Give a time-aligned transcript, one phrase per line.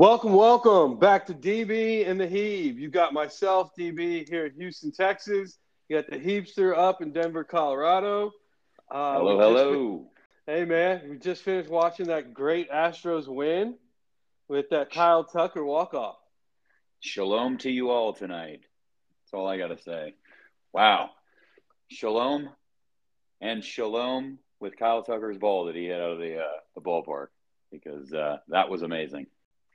[0.00, 2.78] Welcome, welcome back to DB and the Heeb.
[2.78, 5.58] You got myself, DB, here in Houston, Texas.
[5.90, 8.32] You got the Heapster up in Denver, Colorado.
[8.90, 10.06] Uh, hello, hello.
[10.46, 13.76] hey, man, we just finished watching that great Astros win
[14.48, 16.16] with that Kyle Tucker walk off.
[17.00, 18.62] Shalom to you all tonight.
[18.62, 20.14] That's all I got to say.
[20.72, 21.10] Wow.
[21.90, 22.48] Shalom
[23.42, 27.26] and shalom with Kyle Tucker's ball that he had out of the, uh, the ballpark
[27.70, 29.26] because uh, that was amazing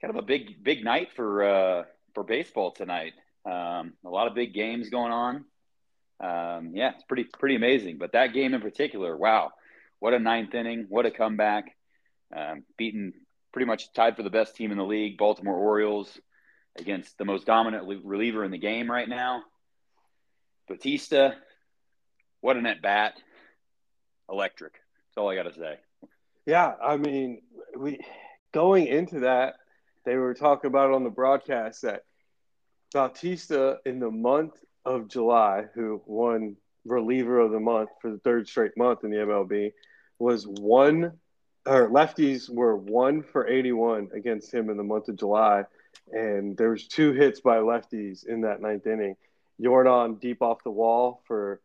[0.01, 3.13] kind of a big big night for uh, for baseball tonight.
[3.45, 5.45] Um, a lot of big games going on.
[6.19, 7.97] Um, yeah, it's pretty pretty amazing.
[7.97, 9.51] But that game in particular, wow,
[9.99, 10.85] what a ninth inning!
[10.89, 11.75] What a comeback!
[12.35, 13.13] Um, beaten
[13.51, 16.19] pretty much tied for the best team in the league, Baltimore Orioles,
[16.77, 19.43] against the most dominant reliever in the game right now,
[20.67, 21.35] Bautista.
[22.41, 23.13] What an at bat!
[24.29, 24.73] Electric.
[24.73, 25.77] That's all I got to say.
[26.45, 27.41] Yeah, I mean,
[27.77, 27.99] we
[28.53, 29.55] going into that,
[30.05, 32.03] they were talking about it on the broadcast that
[32.93, 34.53] Bautista in the month
[34.85, 39.17] of July, who won reliever of the month for the third straight month in the
[39.17, 39.71] MLB,
[40.19, 41.13] was one
[41.65, 45.63] or lefties were one for 81 against him in the month of July.
[46.11, 49.15] And there was two hits by lefties in that ninth inning.
[49.59, 51.61] Yordan deep off the wall for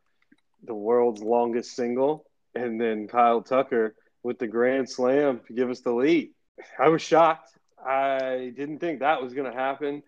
[0.64, 2.24] the world's longest single,
[2.54, 6.30] and then Kyle Tucker with the grand slam to give us the lead.
[6.78, 7.50] I was shocked.
[7.84, 10.02] I didn't think that was going to happen.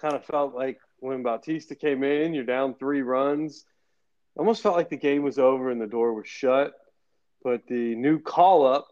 [0.00, 3.64] Kind of felt like when Bautista came in, you're down three runs.
[4.36, 6.74] Almost felt like the game was over and the door was shut.
[7.42, 8.88] But the new call up,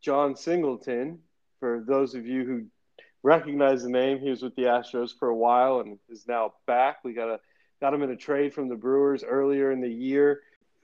[0.00, 1.18] Jon Singleton,
[1.60, 2.66] for those of you who
[3.22, 6.98] recognize the name, he was with the Astros for a while and is now back.
[7.04, 7.40] We got a
[7.80, 10.40] got him in a trade from the Brewers earlier in the year.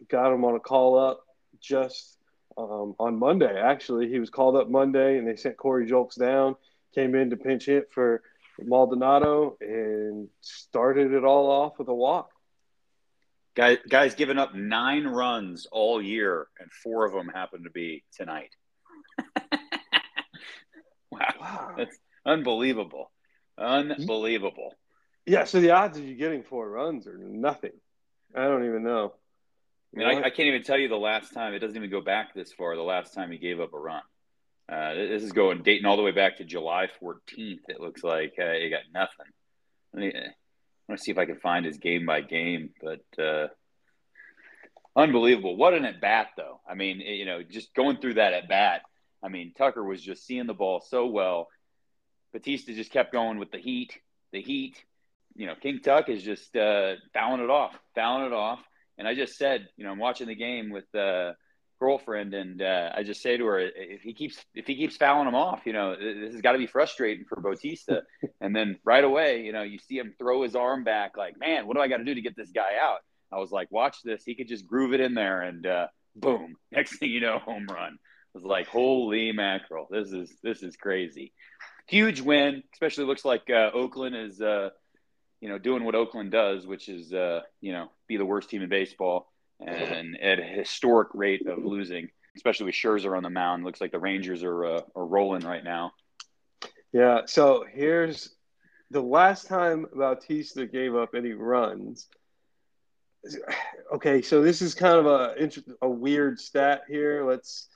[0.09, 1.25] Got him on a call up
[1.61, 2.19] just
[2.59, 3.61] um, on Monday.
[3.61, 6.57] Actually, he was called up Monday, and they sent Corey Julks down
[6.95, 8.23] came in to pinch hit for
[8.61, 12.31] Maldonado and started it all off with a walk.
[13.57, 18.03] Guys, guys giving up nine runs all year, and four of them happen to be
[18.17, 18.51] tonight.
[21.11, 21.35] wow.
[21.41, 21.75] wow.
[21.77, 21.97] That's
[22.27, 23.13] unbelievable.
[23.57, 24.73] Unbelievable.
[25.27, 27.73] Yeah, so the odds of you getting four runs are nothing.
[28.35, 29.15] I don't even know.
[29.95, 31.55] I mean, I, I, can't even tell you the last time.
[31.55, 32.75] It doesn't even go back this far.
[32.75, 34.03] The last time he gave up a run.
[34.69, 37.61] Uh, this is going dating all the way back to July 14th.
[37.69, 39.27] It looks like uh, he got nothing.
[39.93, 40.33] Let me, I
[40.89, 43.49] want to see if I can find his game by game, but uh,
[44.97, 45.57] unbelievable.
[45.57, 46.61] What an at bat, though.
[46.69, 48.83] I mean, you know, just going through that at bat.
[49.23, 51.49] I mean, Tucker was just seeing the ball so well.
[52.33, 53.93] Bautista just kept going with the heat,
[54.33, 54.83] the heat.
[55.37, 58.61] You know, King Tuck is just uh, fouling it off, fouling it off.
[58.97, 61.33] And I just said, you know, I'm watching the game with uh,
[61.85, 65.29] girlfriend, and uh, I just say to her, if he keeps if he keeps fouling
[65.29, 68.03] him off, you know, this has got to be frustrating for Bautista.
[68.41, 71.67] and then right away, you know, you see him throw his arm back, like, man,
[71.67, 73.01] what do I got to do to get this guy out?
[73.31, 74.25] I was like, watch this.
[74.25, 75.87] He could just groove it in there, and uh,
[76.17, 77.99] boom, next thing you know, home run.
[77.99, 81.33] I was like, holy mackerel, this is this is crazy.
[81.87, 84.71] Huge win, especially looks like uh, Oakland is, uh,
[85.43, 88.63] you know, doing what Oakland does, which is, uh, you know, be the worst team
[88.63, 89.29] in baseball
[89.61, 93.65] and at a historic rate of losing, especially with Scherzer on the mound.
[93.65, 95.93] Looks like the Rangers are uh, are rolling right now.
[96.93, 97.23] Yeah.
[97.27, 98.35] So here's
[98.91, 102.09] the last time Bautista gave up any runs.
[103.93, 105.51] Okay, so this is kind of a
[105.83, 107.25] a weird stat here.
[107.25, 107.69] Let's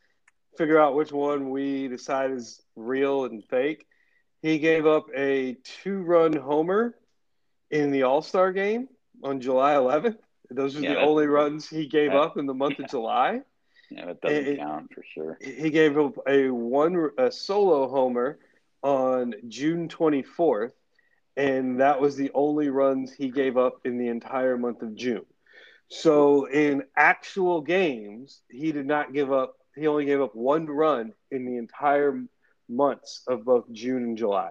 [0.59, 3.87] figure out which one we decide is real and fake.
[4.43, 6.95] He gave up a two-run homer
[7.71, 8.89] in the All Star game
[9.23, 10.19] on July 11th.
[10.51, 12.85] Those were yeah, the only runs he gave that, up in the month yeah.
[12.85, 13.41] of July.
[13.91, 15.39] Yeah, that doesn't and count for sure.
[15.41, 18.39] He gave up a one a solo homer
[18.83, 20.73] on June 24th,
[21.37, 25.25] and that was the only runs he gave up in the entire month of June.
[25.89, 29.57] So in actual games, he did not give up.
[29.75, 32.23] He only gave up one run in the entire
[32.69, 34.51] months of both June and July.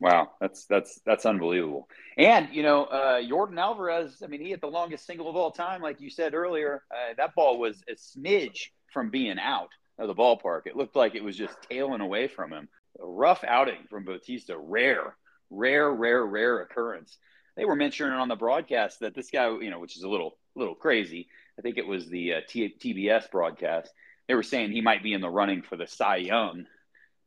[0.00, 1.88] Wow, that's that's that's unbelievable.
[2.16, 4.22] And you know, uh, Yordan Alvarez.
[4.22, 6.84] I mean, he hit the longest single of all time, like you said earlier.
[6.90, 10.62] Uh, that ball was a smidge from being out of the ballpark.
[10.66, 12.68] It looked like it was just tailing away from him.
[13.00, 14.56] A rough outing from Bautista.
[14.56, 15.16] Rare,
[15.50, 17.18] rare, rare, rare occurrence.
[17.56, 20.38] They were mentioning on the broadcast that this guy, you know, which is a little
[20.54, 21.28] little crazy.
[21.58, 23.90] I think it was the uh, T- TBS broadcast.
[24.28, 26.66] They were saying he might be in the running for the Cy Young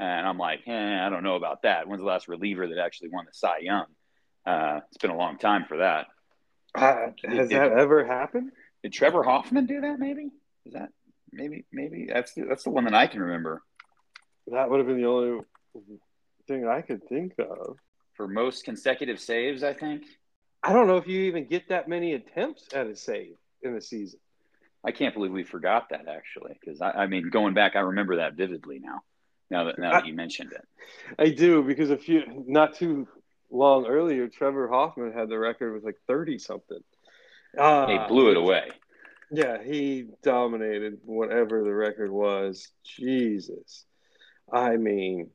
[0.02, 1.88] and I'm like, eh, I don't know about that.
[1.88, 3.86] When's the last reliever that actually won the Cy Young?
[4.46, 6.08] Uh, it's been a long time for that.
[6.74, 8.52] Uh, has did, that ever happened?
[8.82, 10.00] Did Trevor Hoffman do that?
[10.00, 10.30] Maybe
[10.66, 10.90] is that
[11.32, 13.62] maybe maybe that's the, that's the one that I can remember.
[14.48, 15.42] That would have been the only
[15.74, 16.00] thing
[16.48, 17.78] thing I could think of.
[18.16, 20.04] For most consecutive saves, I think.
[20.64, 23.82] I don't know if you even get that many attempts at a save in a
[23.82, 24.20] season.
[24.84, 28.18] I can't believe we forgot that actually, because I, I, mean, going back, I remember
[28.18, 29.02] that vividly now.
[29.52, 30.66] Now that now that you mentioned it,
[31.20, 33.08] I do because a few not too
[33.52, 36.80] long earlier, Trevor Hoffman had the record with like thirty something.
[37.58, 38.70] Uh, he blew it away.
[39.30, 42.70] Yeah, he dominated whatever the record was.
[42.84, 43.86] Jesus,
[44.52, 45.30] I mean.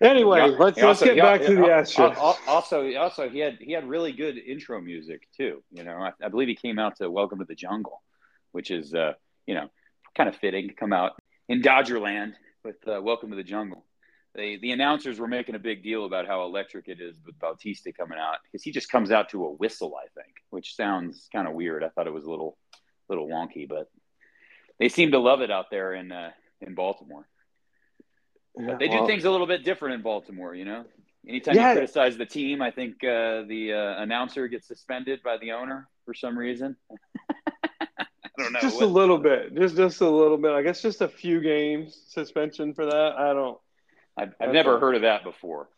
[0.00, 2.16] Anyway, he, let's, he let's get back to the Astros.
[2.46, 5.64] Also, also he had he had really good intro music too.
[5.72, 8.00] You know, I, I believe he came out to "Welcome to the Jungle."
[8.52, 9.12] which is uh,
[9.46, 9.68] you know
[10.16, 11.12] kind of fitting to come out
[11.48, 12.34] in Dodgerland
[12.64, 13.84] with uh, "Welcome to the Jungle."
[14.34, 17.92] They, the announcers were making a big deal about how electric it is with Bautista
[17.92, 21.48] coming out because he just comes out to a whistle, I think, which sounds kind
[21.48, 21.82] of weird.
[21.82, 22.56] I thought it was a little
[23.08, 23.90] little wonky, but
[24.78, 26.30] they seem to love it out there in uh,
[26.60, 27.26] in Baltimore.
[28.56, 30.84] Yeah, they well, do things a little bit different in Baltimore, you know.
[31.28, 31.70] Anytime yeah.
[31.70, 35.88] you criticize the team, I think uh, the uh, announcer gets suspended by the owner
[36.04, 36.76] for some reason.
[38.40, 38.60] don't know.
[38.60, 39.54] Just what, a little bit.
[39.54, 40.52] Just just a little bit.
[40.52, 43.14] I guess just a few games suspension for that.
[43.16, 43.58] I don't.
[44.16, 45.68] I've, I've never heard of that before.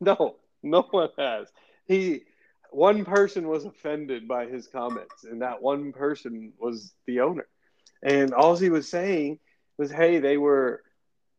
[0.00, 1.48] No, no one has.
[1.86, 2.22] He
[2.70, 7.46] one person was offended by his comments, and that one person was the owner.
[8.02, 9.38] And all he was saying
[9.78, 10.82] was, "Hey, they were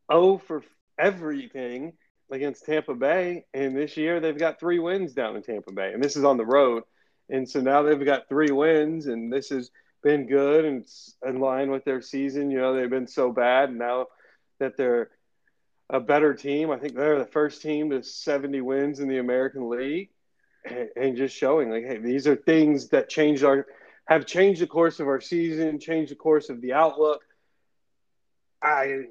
[0.09, 0.63] oh for
[0.97, 1.93] everything
[2.31, 6.03] against Tampa Bay, and this year they've got three wins down in Tampa Bay, and
[6.03, 6.83] this is on the road,
[7.29, 9.71] and so now they've got three wins, and this is."
[10.07, 10.87] Been good and
[11.25, 12.49] in line with their season.
[12.49, 13.75] You know, they've been so bad.
[13.75, 14.07] Now
[14.59, 15.09] that they're
[15.89, 19.69] a better team, I think they're the first team to 70 wins in the American
[19.69, 20.09] League,
[20.63, 23.65] and, and just showing like, hey, these are things that changed our
[24.05, 27.21] have changed the course of our season, changed the course of the outlook.
[28.63, 29.07] I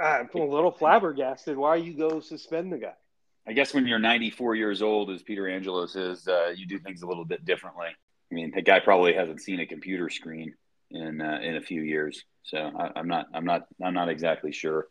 [0.00, 1.56] I'm a little flabbergasted.
[1.56, 2.94] Why you go suspend the guy?
[3.48, 7.02] I guess when you're 94 years old, as Peter Angelos is, uh, you do things
[7.02, 7.88] a little bit differently.
[8.30, 10.54] I mean, the guy probably hasn't seen a computer screen
[10.90, 14.52] in uh, in a few years, so I, am not I'm not I'm not exactly
[14.52, 14.88] sure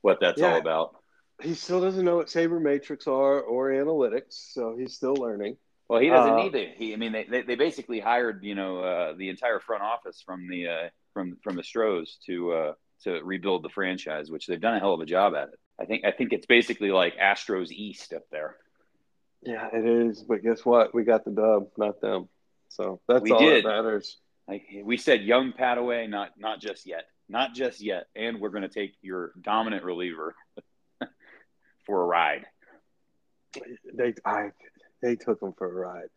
[0.00, 0.52] what that's yeah.
[0.52, 0.96] all about.
[1.40, 5.56] He still doesn't know what sabermetrics are or analytics, so he's still learning.
[5.88, 6.74] Well, he doesn't uh, need it.
[6.76, 10.22] He, I mean, they, they, they basically hired you know uh, the entire front office
[10.24, 12.72] from the uh, from from the Stros to uh,
[13.04, 15.58] to rebuild the franchise, which they've done a hell of a job at it.
[15.80, 18.56] I think I think it's basically like Astros East up there.
[19.42, 20.22] Yeah, it is.
[20.22, 20.94] But guess what?
[20.94, 22.28] We got the dub, not them.
[22.72, 23.64] So that's we all did.
[23.64, 24.18] that matters.
[24.48, 28.62] Like we said, young Padaway, not not just yet, not just yet, and we're going
[28.62, 30.34] to take your dominant reliever
[31.86, 32.46] for a ride.
[33.92, 34.50] They I
[35.02, 36.08] they took him for a ride,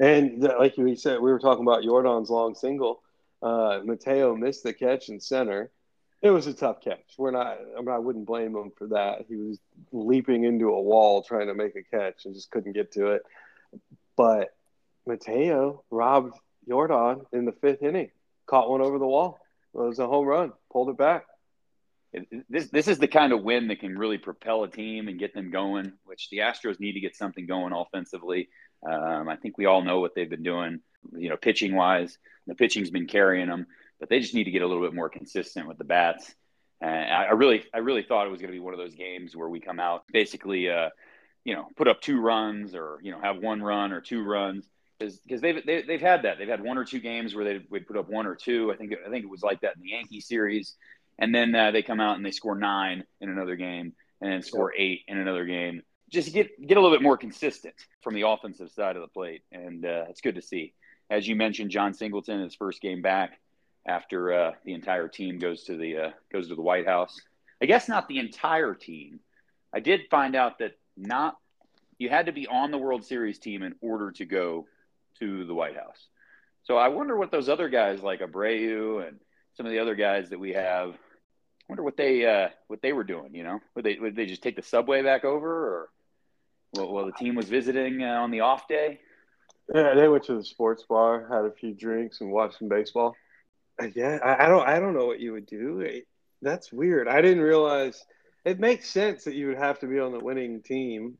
[0.00, 3.02] and the, like we said, we were talking about Yordan's long single.
[3.42, 5.70] Uh, Mateo missed the catch in center.
[6.22, 7.14] It was a tough catch.
[7.18, 7.58] We're not.
[7.76, 9.26] I, mean, I wouldn't blame him for that.
[9.28, 9.58] He was
[9.92, 13.22] leaping into a wall trying to make a catch and just couldn't get to it.
[14.16, 14.54] But
[15.06, 16.34] Mateo robbed
[16.68, 18.10] Yordan in the fifth inning,
[18.46, 19.38] caught one over the wall.
[19.74, 21.26] It was a home run, pulled it back.
[22.48, 25.34] This this is the kind of win that can really propel a team and get
[25.34, 25.92] them going.
[26.04, 28.48] Which the Astros need to get something going offensively.
[28.88, 30.80] Um, I think we all know what they've been doing,
[31.16, 32.16] you know, pitching wise.
[32.46, 33.66] The pitching's been carrying them,
[33.98, 36.32] but they just need to get a little bit more consistent with the bats.
[36.80, 38.94] And I, I really, I really thought it was going to be one of those
[38.94, 40.90] games where we come out basically, uh,
[41.44, 44.66] you know, put up two runs or you know have one run or two runs
[45.12, 47.44] because they've they, have they have had that they've had one or two games where
[47.44, 48.72] they would put up one or two.
[48.72, 50.74] I think I think it was like that in the Yankee series,
[51.18, 54.42] and then uh, they come out and they score nine in another game and then
[54.42, 55.82] score eight in another game.
[56.10, 59.42] Just get get a little bit more consistent from the offensive side of the plate,
[59.52, 60.74] and uh, it's good to see.
[61.10, 63.38] As you mentioned, Jon Singleton his first game back
[63.86, 67.20] after uh, the entire team goes to the uh, goes to the White House.
[67.62, 69.20] I guess not the entire team.
[69.72, 71.36] I did find out that not
[71.98, 74.66] you had to be on the World Series team in order to go
[75.18, 76.08] to the White House.
[76.64, 79.18] So I wonder what those other guys like Abreu and
[79.56, 80.90] some of the other guys that we have.
[80.90, 83.34] I wonder what they uh, what they were doing.
[83.34, 85.88] You know, would they would they just take the subway back over, or
[86.72, 89.00] well, well the team was visiting uh, on the off day?
[89.74, 93.14] Yeah, they went to the sports bar, had a few drinks, and watched some baseball.
[93.80, 96.02] Uh, yeah, I, I don't I don't know what you would do.
[96.42, 97.08] That's weird.
[97.08, 98.04] I didn't realize.
[98.44, 101.16] It makes sense that you would have to be on the winning team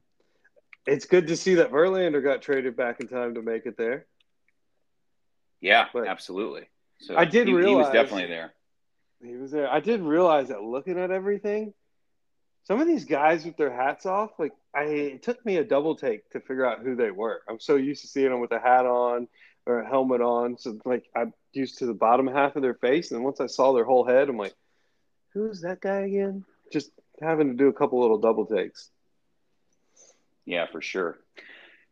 [0.86, 4.06] it's good to see that Verlander got traded back in time to make it there.
[5.60, 6.68] Yeah, but absolutely.
[7.00, 8.52] So I did he, realize he was definitely there.
[9.22, 9.70] He was there.
[9.70, 11.72] I did realize that looking at everything,
[12.64, 15.96] some of these guys with their hats off, like I, it took me a double
[15.96, 17.42] take to figure out who they were.
[17.48, 19.28] I'm so used to seeing them with a hat on
[19.66, 23.12] or a helmet on, so like I'm used to the bottom half of their face,
[23.12, 24.54] and once I saw their whole head, I'm like,
[25.32, 26.44] who's that guy again?
[26.72, 28.90] Just having to do a couple little double takes.
[30.46, 31.18] Yeah, for sure.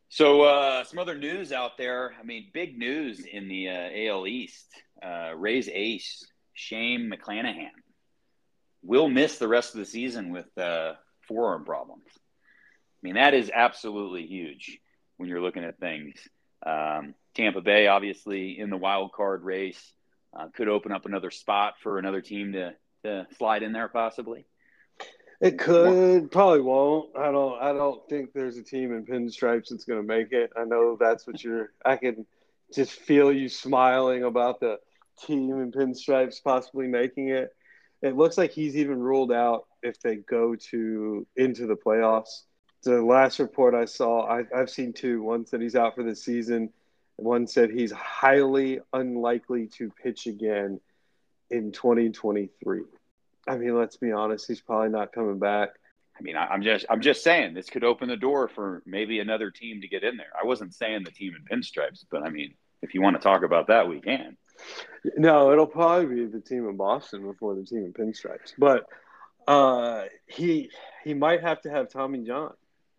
[0.08, 2.14] So, uh, some other news out there.
[2.20, 4.66] I mean, big news in the uh, AL East.
[5.02, 7.70] Uh, Rays ace Shane McClanahan
[8.82, 10.94] will miss the rest of the season with uh,
[11.26, 12.04] forearm problems.
[12.14, 14.78] I mean, that is absolutely huge
[15.16, 16.14] when you're looking at things.
[16.64, 19.92] Um, Tampa Bay, obviously, in the wild card race,
[20.38, 24.46] uh, could open up another spot for another team to, to slide in there, possibly.
[25.42, 27.16] It could, probably won't.
[27.16, 27.60] I don't.
[27.60, 30.52] I don't think there's a team in pinstripes that's going to make it.
[30.56, 31.72] I know that's what you're.
[31.84, 32.26] I can
[32.72, 34.78] just feel you smiling about the
[35.26, 37.54] team in pinstripes possibly making it.
[38.02, 42.42] It looks like he's even ruled out if they go to into the playoffs.
[42.84, 45.22] The last report I saw, I, I've seen two.
[45.22, 46.70] One said he's out for the season.
[47.16, 50.80] One said he's highly unlikely to pitch again
[51.50, 52.82] in 2023.
[53.48, 55.70] I mean, let's be honest, he's probably not coming back.
[56.18, 59.18] I mean, I, am just I'm just saying this could open the door for maybe
[59.18, 60.32] another team to get in there.
[60.40, 63.42] I wasn't saying the team in pinstripes, but I mean, if you want to talk
[63.42, 64.36] about that, we can.
[65.16, 68.52] No, it'll probably be the team in Boston before the team in pinstripes.
[68.58, 68.86] But
[69.48, 70.70] uh, he
[71.02, 72.52] he might have to have Tommy John.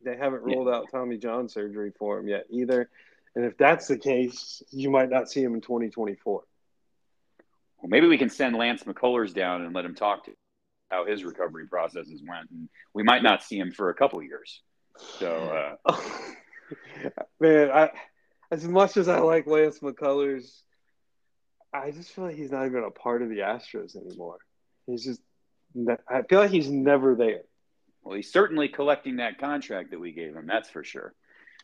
[0.03, 0.75] They haven't ruled yeah.
[0.75, 2.89] out Tommy John surgery for him yet either.
[3.35, 6.43] And if that's the case, you might not see him in 2024.
[7.83, 10.31] Well, maybe we can send Lance McCullers down and let him talk to
[10.89, 12.49] how his recovery processes went.
[12.49, 14.61] And we might not see him for a couple years.
[15.19, 15.99] So, uh...
[17.41, 17.91] man, I,
[18.51, 20.61] as much as I like Lance McCullers,
[21.73, 24.37] I just feel like he's not even a part of the Astros anymore.
[24.87, 25.19] He's just,
[26.07, 27.41] I feel like he's never there.
[28.01, 30.47] Well, he's certainly collecting that contract that we gave him.
[30.47, 31.13] That's for sure.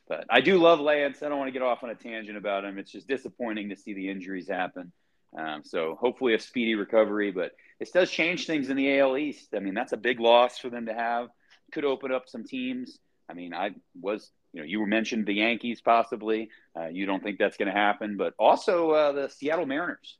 [0.09, 1.23] But I do love Lance.
[1.23, 2.77] I don't want to get off on a tangent about him.
[2.77, 4.91] It's just disappointing to see the injuries happen.
[5.37, 9.49] Um, so hopefully a speedy recovery, but this does change things in the AL East.
[9.55, 11.29] I mean, that's a big loss for them to have.
[11.71, 12.97] Could open up some teams.
[13.29, 16.49] I mean, I was, you know, you mentioned the Yankees possibly.
[16.75, 20.17] Uh, you don't think that's going to happen, but also uh, the Seattle Mariners,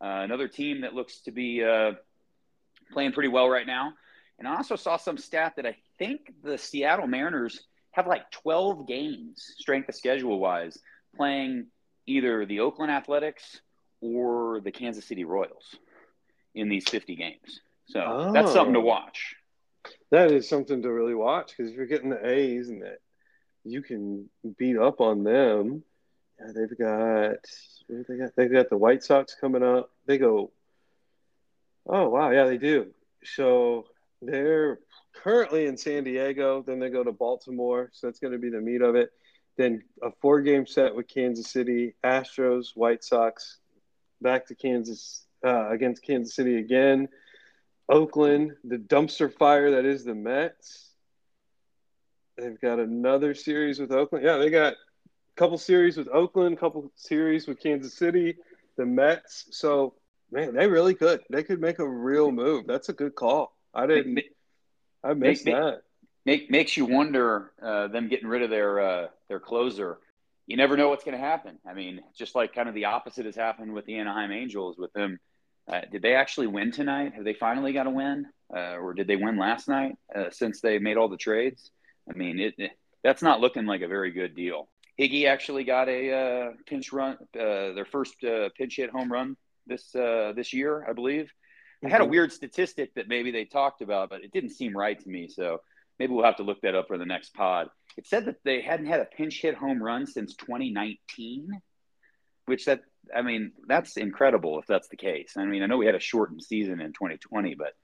[0.00, 1.92] uh, another team that looks to be uh,
[2.92, 3.94] playing pretty well right now.
[4.38, 8.86] And I also saw some stat that I think the Seattle Mariners have like 12
[8.86, 10.78] games, strength of schedule wise,
[11.16, 11.66] playing
[12.06, 13.60] either the Oakland Athletics
[14.02, 15.76] or the Kansas City Royals
[16.54, 17.60] in these 50 games.
[17.86, 19.36] So oh, that's something to watch.
[20.10, 22.98] That is something to really watch because if you're getting the A's and that
[23.64, 24.28] you can
[24.58, 25.82] beat up on them.
[26.40, 27.36] Yeah, they've got
[27.88, 29.90] they got they've got the White Sox coming up.
[30.06, 30.50] They go.
[31.86, 32.88] Oh wow, yeah, they do.
[33.24, 33.86] So
[34.20, 34.78] they're
[35.14, 36.62] currently in San Diego.
[36.62, 37.90] Then they go to Baltimore.
[37.92, 39.10] So that's going to be the meat of it.
[39.56, 43.58] Then a four game set with Kansas City, Astros, White Sox,
[44.22, 47.08] back to Kansas uh, against Kansas City again.
[47.88, 50.90] Oakland, the dumpster fire that is the Mets.
[52.38, 54.24] They've got another series with Oakland.
[54.24, 54.76] Yeah, they got a
[55.36, 58.36] couple series with Oakland, a couple series with Kansas City,
[58.76, 59.46] the Mets.
[59.50, 59.94] So,
[60.30, 61.20] man, they really could.
[61.28, 62.66] They could make a real move.
[62.66, 63.54] That's a good call.
[63.74, 64.20] I didn't.
[65.04, 65.82] I missed make, that.
[66.24, 69.98] Make, makes you wonder uh, them getting rid of their uh, their closer
[70.52, 71.58] you never know what's going to happen.
[71.66, 74.92] I mean, just like kind of the opposite has happened with the Anaheim Angels with
[74.92, 75.18] them.
[75.66, 77.14] Uh, did they actually win tonight?
[77.14, 80.60] Have they finally got a win, uh, or did they win last night uh, since
[80.60, 81.70] they made all the trades?
[82.06, 84.68] I mean, it, it, that's not looking like a very good deal.
[85.00, 89.38] Higgy actually got a uh, pinch run, uh, their first uh, pinch hit home run
[89.66, 91.32] this this year, I believe.
[91.32, 91.86] Mm-hmm.
[91.86, 92.10] I had a mm-hmm.
[92.10, 95.28] weird statistic that maybe they talked about, but it didn't seem right to me.
[95.28, 95.62] So
[95.98, 97.68] maybe we'll have to look that up for the next pod.
[97.96, 101.60] It said that they hadn't had a pinch hit home run since 2019,
[102.46, 102.82] which that
[103.14, 105.34] I mean that's incredible if that's the case.
[105.36, 107.74] I mean I know we had a shortened season in 2020, but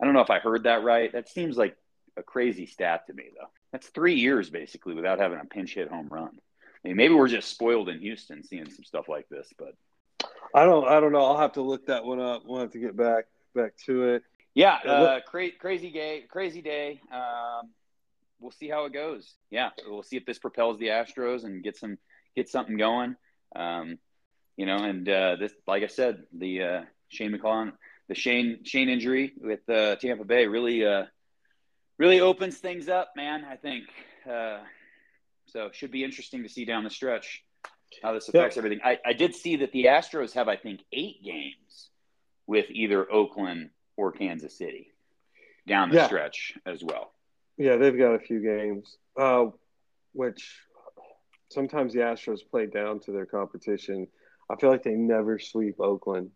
[0.00, 1.12] I don't know if I heard that right.
[1.12, 1.76] That seems like
[2.16, 3.48] a crazy stat to me though.
[3.72, 6.30] That's three years basically without having a pinch hit home run.
[6.32, 9.74] I mean, maybe we're just spoiled in Houston seeing some stuff like this, but
[10.54, 11.24] I don't I don't know.
[11.24, 12.42] I'll have to look that one up.
[12.46, 14.22] We'll have to get back back to it.
[14.54, 17.00] Yeah, uh, cra- crazy day, crazy day.
[17.12, 17.70] Um,
[18.40, 19.34] we'll see how it goes.
[19.50, 21.98] Yeah, we'll see if this propels the Astros and get some
[22.34, 23.16] get something going.
[23.54, 23.98] Um,
[24.56, 27.72] you know, and uh, this, like I said, the uh, Shane McClellan,
[28.08, 31.04] the Shane Shane injury with uh, Tampa Bay really uh,
[31.98, 33.44] really opens things up, man.
[33.44, 33.84] I think
[34.30, 34.58] uh,
[35.46, 35.70] so.
[35.72, 37.44] Should be interesting to see down the stretch
[38.02, 38.64] how this affects yep.
[38.64, 38.80] everything.
[38.84, 41.90] I, I did see that the Astros have, I think, eight games
[42.46, 44.92] with either Oakland or Kansas City
[45.66, 46.06] down the yeah.
[46.06, 47.12] stretch as well.
[47.60, 49.48] Yeah, they've got a few games, uh,
[50.14, 50.60] which
[51.50, 54.06] sometimes the Astros play down to their competition.
[54.48, 56.30] I feel like they never sweep Oakland.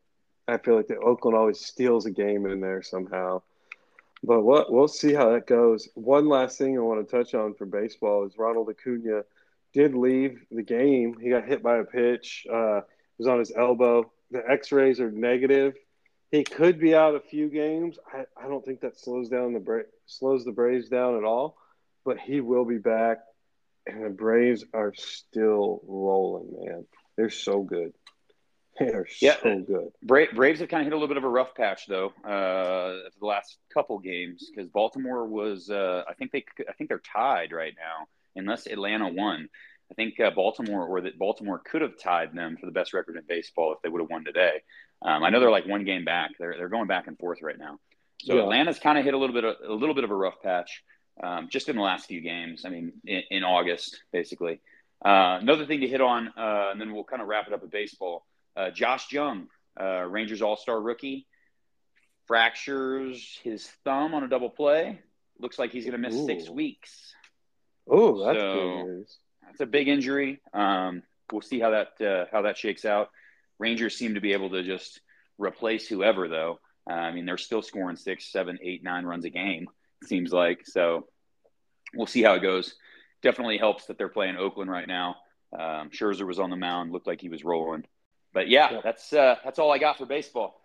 [0.46, 3.40] I feel like the Oakland always steals a game in there somehow.
[4.22, 5.88] But what we'll see how that goes.
[5.94, 9.22] One last thing I want to touch on for baseball is Ronald Acuna
[9.72, 11.16] did leave the game.
[11.18, 12.46] He got hit by a pitch.
[12.52, 12.82] Uh,
[13.16, 14.12] was on his elbow.
[14.30, 15.74] The X-rays are negative.
[16.34, 17.96] He could be out a few games.
[18.12, 21.56] I, I don't think that slows down the Bra- slows the Braves down at all.
[22.04, 23.18] But he will be back,
[23.86, 26.86] and the Braves are still rolling, man.
[27.16, 27.92] They're so good.
[28.80, 29.92] They are yeah, so good.
[30.02, 33.08] Bra- Braves have kind of hit a little bit of a rough patch though uh,
[33.20, 35.70] the last couple games because Baltimore was.
[35.70, 36.44] Uh, I think they.
[36.68, 39.48] I think they're tied right now, unless Atlanta won.
[39.88, 43.16] I think uh, Baltimore or that Baltimore could have tied them for the best record
[43.16, 44.62] in baseball if they would have won today.
[45.04, 46.32] Um, I know they're like one game back.
[46.38, 47.78] They're they're going back and forth right now.
[48.22, 48.42] So yeah.
[48.42, 50.82] Atlanta's kind of hit a little bit of, a little bit of a rough patch
[51.22, 52.64] um, just in the last few games.
[52.64, 54.60] I mean, in, in August basically.
[55.04, 57.60] Uh, another thing to hit on, uh, and then we'll kind of wrap it up
[57.60, 58.24] with baseball.
[58.56, 61.26] Uh, Josh Jung, uh, Rangers All Star rookie,
[62.26, 65.00] fractures his thumb on a double play.
[65.38, 66.26] Looks like he's going to miss Ooh.
[66.26, 67.12] six weeks.
[67.86, 69.18] Oh, that's so, good news.
[69.42, 70.40] That's a big injury.
[70.54, 73.10] Um, we'll see how that uh, how that shakes out.
[73.58, 75.00] Rangers seem to be able to just
[75.38, 76.60] replace whoever, though.
[76.88, 79.68] Uh, I mean, they're still scoring six, seven, eight, nine runs a game.
[80.02, 81.06] It seems like so.
[81.94, 82.74] We'll see how it goes.
[83.22, 85.16] Definitely helps that they're playing Oakland right now.
[85.52, 87.84] Um, Scherzer was on the mound, looked like he was rolling.
[88.32, 88.80] But yeah, yeah.
[88.82, 90.60] that's uh, that's all I got for baseball.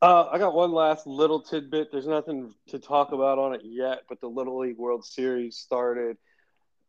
[0.00, 1.92] Uh, I got one last little tidbit.
[1.92, 6.16] There's nothing to talk about on it yet, but the Little League World Series started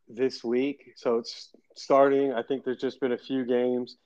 [0.08, 2.34] this week, so it's starting.
[2.34, 3.98] I think there's just been a few games.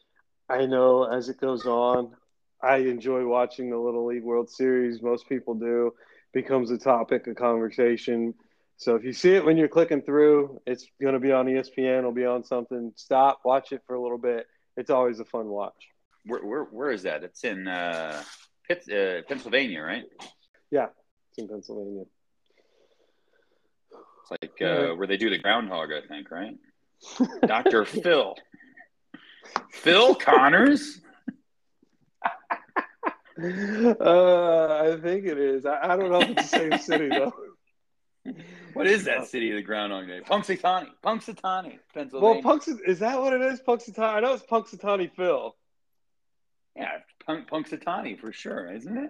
[0.49, 2.15] I know as it goes on,
[2.61, 5.01] I enjoy watching the Little League World Series.
[5.01, 5.93] Most people do.
[6.33, 8.33] Becomes a topic of conversation.
[8.77, 11.99] So if you see it when you're clicking through, it's going to be on ESPN.
[11.99, 12.93] It'll be on something.
[12.95, 14.47] Stop, watch it for a little bit.
[14.75, 15.87] It's always a fun watch.
[16.25, 17.23] Where where, where is that?
[17.23, 18.21] It's in uh,
[18.67, 20.03] Pitt, uh, Pennsylvania, right?
[20.69, 20.87] Yeah,
[21.29, 22.03] it's in Pennsylvania.
[23.91, 26.55] It's like uh, where they do the groundhog, I think, right?
[27.47, 28.35] Doctor Phil.
[29.71, 31.01] Phil Connors.
[33.39, 35.65] Uh, I think it is.
[35.65, 37.33] I, I, don't know if it's the same city though.
[38.73, 40.19] What is that city of the Groundhog Day?
[40.19, 42.41] Punxsutawney, Punxsutawney, Pennsylvania.
[42.43, 43.61] Well, Punx is that what it is?
[43.61, 44.15] Punxsutawney.
[44.15, 45.55] I know it's Punxsutawney Phil.
[46.75, 46.91] Yeah,
[47.25, 49.09] Punk, Punxsutawney for sure, isn't it?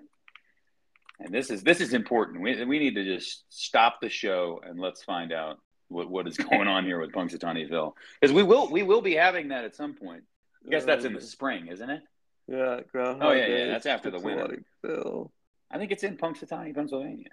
[1.19, 2.41] And this is this is important.
[2.41, 5.57] We, we need to just stop the show and let's find out
[5.89, 9.15] what, what is going on here with Punxsutawney Phil because we will we will be
[9.15, 10.23] having that at some point.
[10.65, 12.01] I guess that's in the uh, spring, isn't it?
[12.47, 14.63] Yeah, Groundhog Oh yeah, yeah, that's after the winter.
[14.81, 15.31] Phil.
[15.69, 17.29] I think it's in Punxsutawney, Pennsylvania.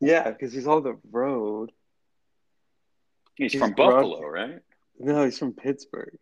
[0.00, 1.72] Yeah, because he's on the road.
[3.34, 4.60] He's, he's from Buffalo, right?
[4.98, 6.18] No, he's from Pittsburgh.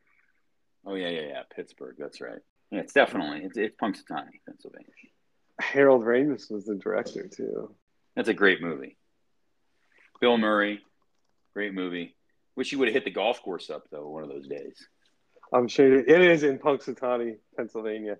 [0.85, 1.97] Oh yeah, yeah, yeah, Pittsburgh.
[1.99, 2.39] That's right.
[2.71, 4.91] Yeah, it's definitely it's, it's Punxsutawney, Pennsylvania.
[5.61, 7.75] Harold Ramis was the director too.
[8.15, 8.97] That's a great movie.
[10.21, 10.81] Bill Murray,
[11.57, 12.15] great movie.
[12.55, 14.87] Wish you would have hit the golf course up though one of those days.
[15.53, 18.19] I'm sure it is in Punxsutawney, Pennsylvania.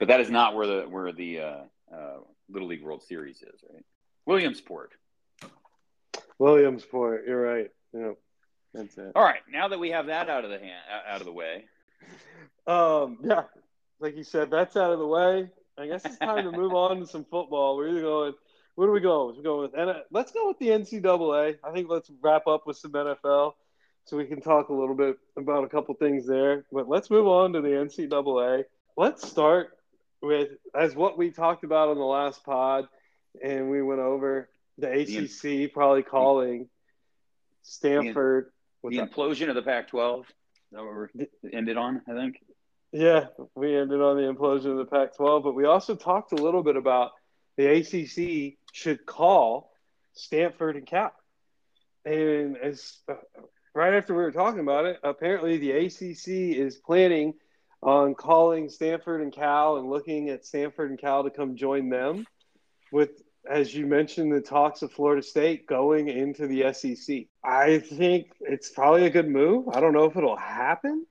[0.00, 1.62] But that is not where the where the uh,
[1.94, 2.16] uh,
[2.50, 3.84] Little League World Series is, right?
[4.26, 4.94] Williamsport.
[6.40, 7.24] Williamsport.
[7.24, 7.70] You're right.
[7.92, 8.12] Yeah,
[8.74, 9.12] that's it.
[9.14, 9.42] All right.
[9.48, 11.66] Now that we have that out of the hand, out of the way.
[12.66, 13.18] Um.
[13.22, 13.44] Yeah.
[14.00, 15.50] Like you said, that's out of the way.
[15.78, 17.76] I guess it's time to move on to some football.
[17.76, 18.34] We're either going.
[18.74, 19.36] What do we going?
[19.36, 21.58] We're going with and let's go with the NCAA.
[21.62, 23.52] I think let's wrap up with some NFL,
[24.06, 26.64] so we can talk a little bit about a couple things there.
[26.72, 28.64] But let's move on to the NCAA.
[28.96, 29.76] Let's start
[30.22, 32.88] with as what we talked about on the last pod,
[33.42, 36.68] and we went over the ACC the, probably calling
[37.62, 38.46] Stanford.
[38.82, 40.24] The, the implosion of the Pac-12.
[40.72, 42.40] That we ended on, I think.
[42.90, 46.62] Yeah, we ended on the implosion of the Pac-12, but we also talked a little
[46.62, 47.12] bit about
[47.56, 49.72] the ACC should call
[50.14, 51.12] Stanford and Cal.
[52.04, 53.14] And as uh,
[53.74, 57.34] right after we were talking about it, apparently the ACC is planning
[57.82, 62.26] on calling Stanford and Cal and looking at Stanford and Cal to come join them
[62.90, 63.10] with
[63.48, 67.24] as you mentioned the talks of Florida State going into the SEC.
[67.42, 69.68] I think it's probably a good move.
[69.68, 71.06] I don't know if it'll happen.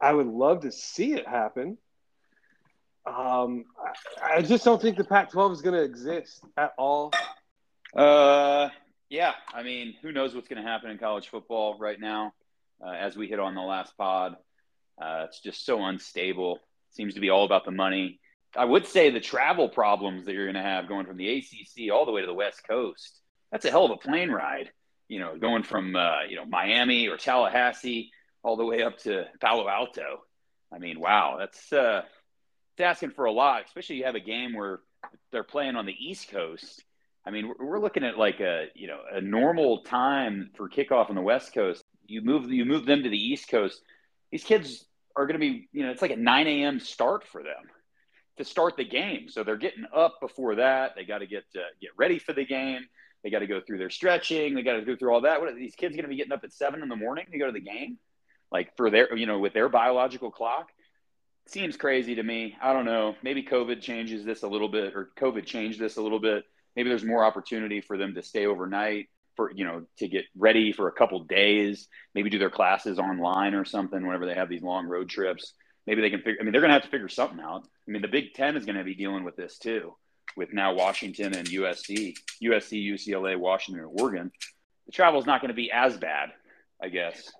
[0.00, 1.76] I would love to see it happen.
[3.16, 3.64] Um,
[4.22, 7.12] I, just don't think the Pac-12 is going to exist at all.
[7.94, 8.68] Uh,
[9.08, 9.32] yeah.
[9.52, 12.32] I mean, who knows what's going to happen in college football right now?
[12.84, 14.36] Uh, as we hit on the last pod,
[15.00, 16.56] uh, it's just so unstable.
[16.56, 18.20] It seems to be all about the money.
[18.56, 21.92] I would say the travel problems that you're going to have going from the ACC
[21.92, 23.20] all the way to the West Coast.
[23.52, 24.70] That's a hell of a plane ride.
[25.08, 28.10] You know, going from uh, you know Miami or Tallahassee
[28.42, 30.22] all the way up to Palo Alto.
[30.72, 32.02] I mean, wow, that's uh,
[32.72, 33.64] it's asking for a lot.
[33.66, 34.80] Especially you have a game where
[35.32, 36.82] they're playing on the East Coast
[37.26, 41.16] I mean, we're, looking at like a you know a normal time for kickoff on
[41.16, 41.84] the West Coast.
[42.06, 43.82] You move you move them to the East Coast.
[44.30, 46.80] These kids are going to be you know it's like a 9 a.m.
[46.80, 47.68] start for them
[48.38, 49.28] to start the game.
[49.28, 50.94] So they're getting up before that.
[50.96, 52.80] They got to get uh, get ready for the game.
[53.22, 54.54] They got to go through their stretching.
[54.54, 55.40] They got to go through all that.
[55.40, 57.38] What are these kids going to be getting up at seven in the morning to
[57.38, 57.98] go to the game?
[58.50, 60.70] Like for their, you know, with their biological clock,
[61.46, 62.56] seems crazy to me.
[62.62, 63.16] I don't know.
[63.22, 66.44] Maybe COVID changes this a little bit, or COVID changed this a little bit.
[66.76, 70.72] Maybe there's more opportunity for them to stay overnight for you know to get ready
[70.72, 71.88] for a couple days.
[72.14, 75.54] Maybe do their classes online or something whenever they have these long road trips.
[75.86, 76.38] Maybe they can figure.
[76.40, 77.64] I mean, they're going to have to figure something out.
[77.64, 79.94] I mean, the Big Ten is going to be dealing with this too
[80.36, 84.30] with now Washington and USC, USC, UCLA, Washington, and Oregon,
[84.86, 86.30] the travel is not going to be as bad,
[86.82, 87.30] I guess.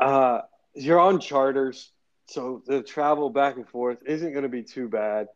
[0.00, 0.40] Uh,
[0.74, 1.90] you're on charters,
[2.28, 5.28] so the travel back and forth isn't going to be too bad.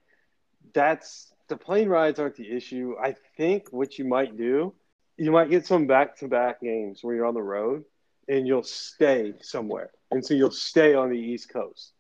[0.75, 2.95] That's the plane rides aren't the issue.
[3.03, 4.75] I think what you might do,
[5.17, 7.85] you might get some back-to-back games where you're on the road
[8.29, 11.93] and you'll stay somewhere, and so you'll stay on the East Coast.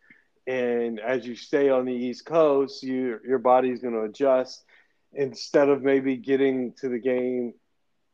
[0.46, 4.64] And as you stay on the East Coast, you, your body's going to adjust
[5.12, 7.54] instead of maybe getting to the game,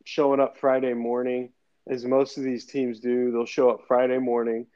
[0.05, 1.51] showing up Friday morning,
[1.88, 4.67] as most of these teams do, they'll show up Friday morning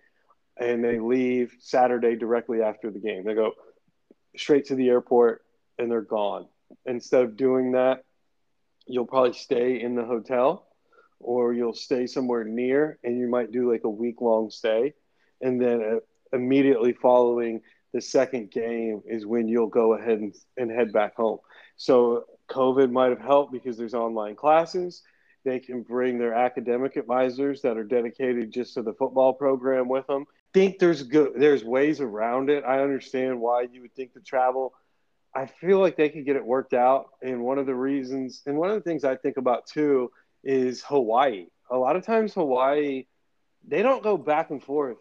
[0.63, 3.25] and they leave Saturday directly after the game.
[3.25, 3.53] They go
[4.37, 5.43] straight to the airport
[5.79, 6.47] and they're gone.
[6.87, 8.05] Instead of doing that,
[8.87, 10.67] you'll probably stay in the hotel
[11.19, 14.95] or you'll stay somewhere near and you might do like a week long stay.
[15.41, 17.61] And then uh, immediately following
[17.93, 21.39] the second game is when you'll go ahead and, and head back home.
[21.77, 25.03] So COVID might have helped because there's online classes.
[25.45, 30.07] They can bring their academic advisors that are dedicated just to the football program with
[30.07, 30.25] them.
[30.53, 32.65] Think there's good there's ways around it.
[32.65, 34.75] I understand why you would think to travel.
[35.35, 37.07] I feel like they could get it worked out.
[37.23, 40.11] And one of the reasons and one of the things I think about too
[40.45, 41.47] is Hawaii.
[41.71, 43.07] A lot of times Hawaii
[43.67, 44.99] they don't go back and forth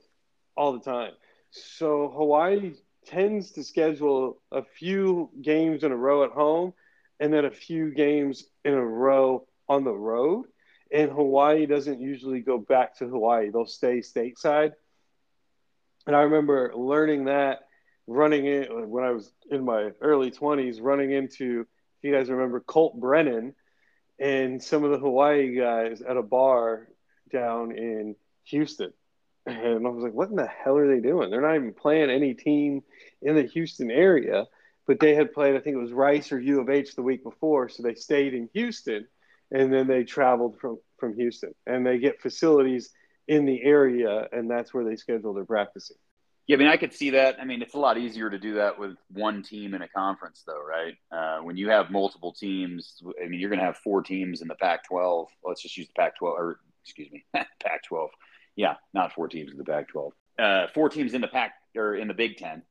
[0.55, 1.13] all the time.
[1.49, 2.73] So Hawaii
[3.05, 6.73] tends to schedule a few games in a row at home
[7.19, 10.45] and then a few games in a row on the road.
[10.93, 14.73] And Hawaii doesn't usually go back to Hawaii, they'll stay stateside.
[16.07, 17.61] And I remember learning that
[18.07, 22.59] running in when I was in my early 20s, running into, if you guys remember,
[22.59, 23.55] Colt Brennan
[24.19, 26.87] and some of the Hawaii guys at a bar
[27.31, 28.93] down in Houston.
[29.45, 31.29] And I was like, what in the hell are they doing?
[31.31, 32.83] They're not even playing any team
[33.21, 34.45] in the Houston area,
[34.85, 37.23] but they had played, I think it was Rice or U of H the week
[37.23, 37.69] before.
[37.69, 39.07] So they stayed in Houston
[39.51, 42.91] and then they traveled from, from Houston and they get facilities
[43.27, 45.97] in the area and that's where they schedule their practicing.
[46.47, 47.37] Yeah, I mean, I could see that.
[47.39, 50.43] I mean, it's a lot easier to do that with one team in a conference,
[50.45, 50.95] though, right?
[51.11, 54.47] Uh, when you have multiple teams, I mean, you're going to have four teams in
[54.47, 55.27] the Pac-12.
[55.45, 58.07] Let's just use the Pac-12, or excuse me, Pac-12.
[58.55, 60.11] Yeah, not four teams in the Pac-12.
[60.39, 62.63] Uh, four teams in the Pac or in the Big Ten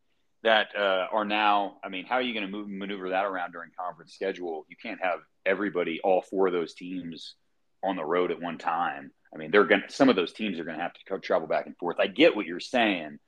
[0.43, 1.77] that uh, are now.
[1.85, 4.67] I mean, how are you going to move maneuver that around during conference schedule?
[4.69, 7.35] You can't have everybody, all four of those teams,
[7.83, 9.13] on the road at one time.
[9.35, 9.83] I mean, they're going.
[9.89, 11.97] Some of those teams are going to have to travel back and forth.
[12.01, 13.19] I get what you're saying,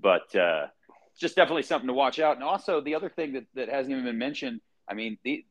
[0.00, 0.66] but uh,
[1.10, 2.36] it's just definitely something to watch out.
[2.36, 4.60] And also, the other thing that that hasn't even been mentioned.
[4.88, 5.44] I mean, the,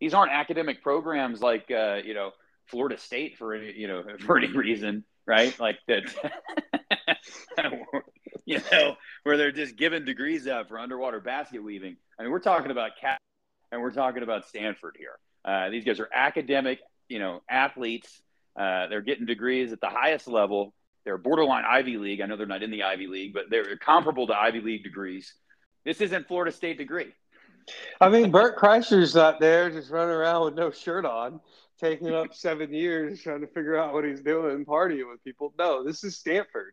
[0.00, 2.32] these aren't academic programs like uh, you know
[2.66, 5.58] Florida State for any you know for any reason right?
[5.58, 6.04] Like that,
[8.46, 11.96] you know, where they're just giving degrees out for underwater basket weaving.
[12.18, 12.92] I mean, we're talking about
[13.72, 15.18] and we're talking about Stanford here.
[15.44, 18.22] Uh, these guys are academic, you know, athletes.
[18.58, 20.72] Uh, they're getting degrees at the highest level.
[21.04, 22.20] They're borderline Ivy League.
[22.20, 25.34] I know they're not in the Ivy League, but they're comparable to Ivy League degrees.
[25.84, 27.12] This isn't Florida State degree.
[28.00, 31.40] I mean, Bert Kreischer's not there, just running around with no shirt on
[31.78, 35.52] taking up seven years trying to figure out what he's doing and partying with people.
[35.58, 36.72] No, this is Stanford.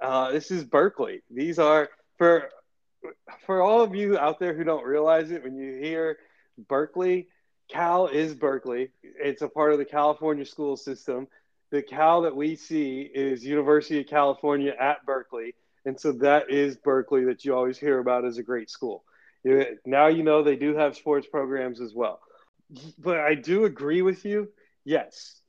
[0.00, 1.22] Uh, this is Berkeley.
[1.30, 2.48] These are for
[3.46, 5.42] for all of you out there who don't realize it.
[5.42, 6.18] When you hear
[6.68, 7.28] Berkeley,
[7.72, 8.90] Cal is Berkeley.
[9.02, 11.28] It's a part of the California school system.
[11.70, 15.54] The Cal that we see is University of California at Berkeley,
[15.84, 19.04] and so that is Berkeley that you always hear about as a great school.
[19.84, 22.20] Now you know they do have sports programs as well
[22.98, 24.48] but I do agree with you.
[24.84, 25.40] Yes,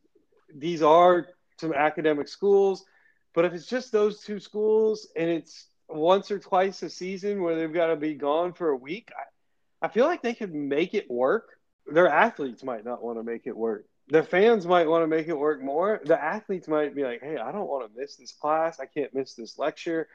[0.53, 1.27] these are
[1.59, 2.85] some academic schools,
[3.33, 7.55] but if it's just those two schools and it's once or twice a season where
[7.55, 10.93] they've got to be gone for a week, I, I feel like they could make
[10.93, 11.49] it work.
[11.87, 13.85] Their athletes might not want to make it work.
[14.09, 16.01] The fans might want to make it work more.
[16.03, 18.79] The athletes might be like, hey, I don't want to miss this class.
[18.79, 20.07] I can't miss this lecture.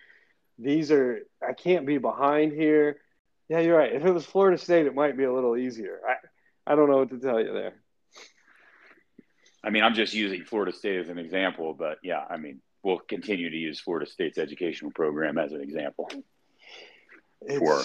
[0.59, 2.99] These are, I can't be behind here.
[3.49, 3.93] Yeah, you're right.
[3.93, 6.01] If it was Florida State, it might be a little easier.
[6.07, 7.75] I, I don't know what to tell you there.
[9.65, 12.99] I mean, I'm just using Florida State as an example, but yeah, I mean, we'll
[12.99, 16.11] continue to use Florida State's educational program as an example
[17.41, 17.83] It's, for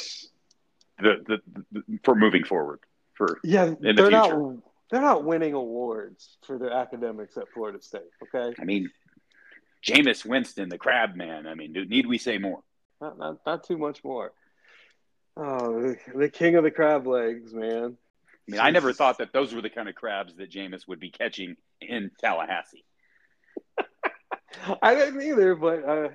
[1.02, 2.80] the, the, the for moving forward.
[3.16, 4.56] For yeah, the they're not
[4.90, 8.02] they're not winning awards for their academics at Florida State.
[8.24, 8.90] Okay, I mean,
[9.86, 11.48] Jameis Winston, the crab man.
[11.48, 12.64] I mean, do, need we say more?
[13.04, 14.32] not not, not too much more.
[15.36, 17.98] Oh, the, the king of the crab legs, man.
[18.48, 21.00] I mean, I never thought that those were the kind of crabs that Jameis would
[21.00, 22.86] be catching in Tallahassee.
[24.82, 26.10] I didn't either, but uh,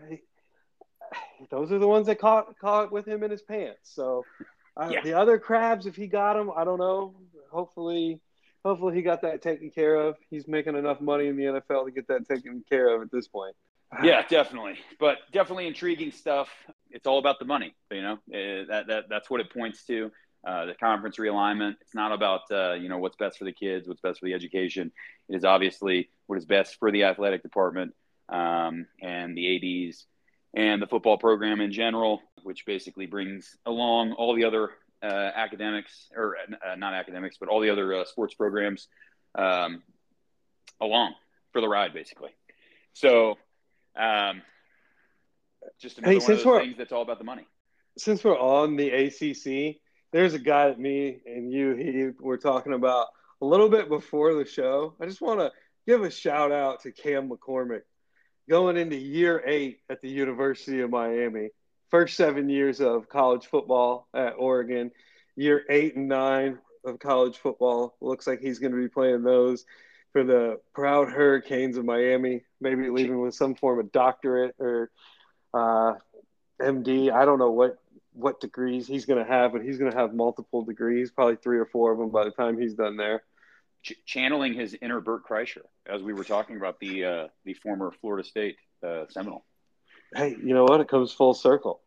[1.50, 3.94] those are the ones that caught caught with him in his pants.
[3.94, 4.24] So
[4.78, 5.00] uh, Yeah.
[5.02, 7.14] the other crabs, if he got them, I don't know.
[7.50, 8.20] Hopefully,
[8.64, 10.16] hopefully he got that taken care of.
[10.30, 13.28] He's making enough money in the NFL to get that taken care of at this
[13.28, 13.54] point.
[14.02, 14.74] Yeah, definitely.
[15.00, 16.50] But definitely intriguing stuff.
[16.90, 18.12] It's all about the money, you know.
[18.14, 20.10] Uh, that that that's what it points to.
[20.46, 21.74] Uh, the conference realignment.
[21.80, 24.34] It's not about uh, you know what's best for the kids, what's best for the
[24.34, 24.92] education.
[25.30, 27.94] It is obviously what is best for the athletic department
[28.28, 29.56] um, and the
[29.88, 30.06] ads
[30.54, 34.70] and the football program in general, which basically brings along all the other
[35.02, 38.88] uh, academics or uh, not academics, but all the other uh, sports programs
[39.36, 39.82] um,
[40.80, 41.14] along
[41.52, 42.30] for the ride, basically.
[42.92, 43.36] So,
[43.96, 44.42] um,
[45.80, 47.46] just another Hey, one of those things that's all about the money.
[47.96, 49.76] Since we're on the ACC,
[50.12, 53.08] there's a guy that me and you he were talking about
[53.42, 54.94] a little bit before the show.
[55.00, 55.52] I just want to
[55.86, 57.82] give a shout out to Cam McCormick
[58.48, 61.50] going into year eight at the University of Miami.
[61.90, 64.90] First seven years of college football at Oregon.
[65.36, 67.96] Year eight and nine of college football.
[68.00, 69.64] Looks like he's going to be playing those
[70.12, 72.42] for the proud Hurricanes of Miami.
[72.60, 74.90] Maybe leaving with some form of doctorate or
[75.54, 75.94] uh,
[76.60, 77.12] MD.
[77.12, 77.78] I don't know what
[78.12, 81.58] what degrees he's going to have, but he's going to have multiple degrees, probably three
[81.58, 83.22] or four of them by the time he's done there.
[83.88, 87.90] Ch- channeling his inner Bert Kreischer, as we were talking about the uh, the former
[88.00, 89.44] Florida State uh, Seminole.
[90.14, 90.80] Hey, you know what?
[90.80, 91.80] It comes full circle.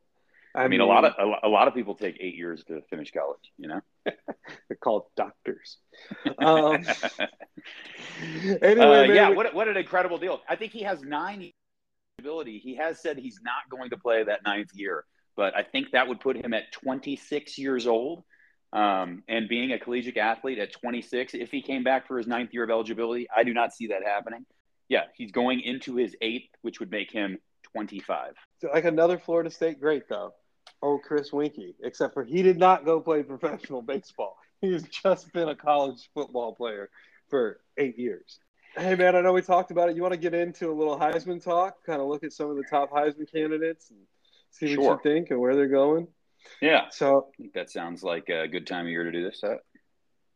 [0.53, 3.11] I mean, a lot of a, a lot of people take eight years to finish
[3.11, 3.51] college.
[3.57, 3.81] You know.
[4.05, 5.77] they're called doctors.
[6.39, 6.83] Um,
[8.61, 10.41] anyway, Uh, yeah, we- what what an incredible deal!
[10.49, 11.51] I think he has nine
[12.19, 12.59] ability.
[12.59, 16.07] He has said he's not going to play that ninth year, but I think that
[16.07, 18.23] would put him at 26 years old.
[18.73, 22.53] Um, and being a collegiate athlete at 26, if he came back for his ninth
[22.53, 24.45] year of eligibility, I do not see that happening.
[24.87, 27.37] Yeah, he's going into his eighth, which would make him
[27.73, 28.33] 25.
[28.59, 30.33] So like another Florida State great though.
[30.81, 34.37] Oh, Chris Weinke, except for he did not go play professional baseball.
[34.61, 36.89] He's just been a college football player
[37.29, 38.39] for eight years.
[38.77, 39.95] Hey man, I know we talked about it.
[39.95, 41.83] You want to get into a little Heisman talk?
[41.85, 43.99] Kind of look at some of the top Heisman candidates and
[44.51, 44.93] see what Sure.
[44.93, 46.07] you think and where they're going.
[46.61, 49.41] Yeah, So I think that sounds like a good time of year to do this.
[49.41, 49.59] Set.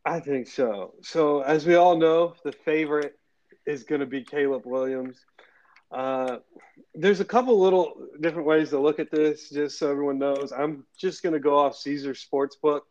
[0.05, 0.93] I think so.
[1.01, 3.17] So, as we all know, the favorite
[3.65, 5.23] is going to be Caleb Williams.
[5.91, 6.37] Uh,
[6.93, 10.51] there's a couple little different ways to look at this, just so everyone knows.
[10.51, 12.81] I'm just going to go off Caesar Sportsbook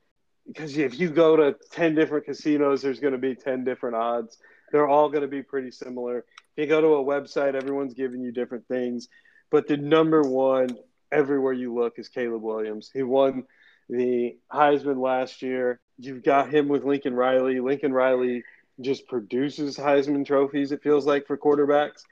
[0.46, 4.38] because if you go to 10 different casinos, there's going to be 10 different odds.
[4.72, 6.18] They're all going to be pretty similar.
[6.18, 9.08] If you go to a website, everyone's giving you different things.
[9.50, 10.70] But the number one
[11.14, 12.90] everywhere you look is Caleb Williams.
[12.92, 13.44] He won
[13.88, 15.80] the Heisman last year.
[15.98, 17.60] You've got him with Lincoln Riley.
[17.60, 18.42] Lincoln Riley
[18.80, 22.02] just produces Heisman trophies, it feels like, for quarterbacks.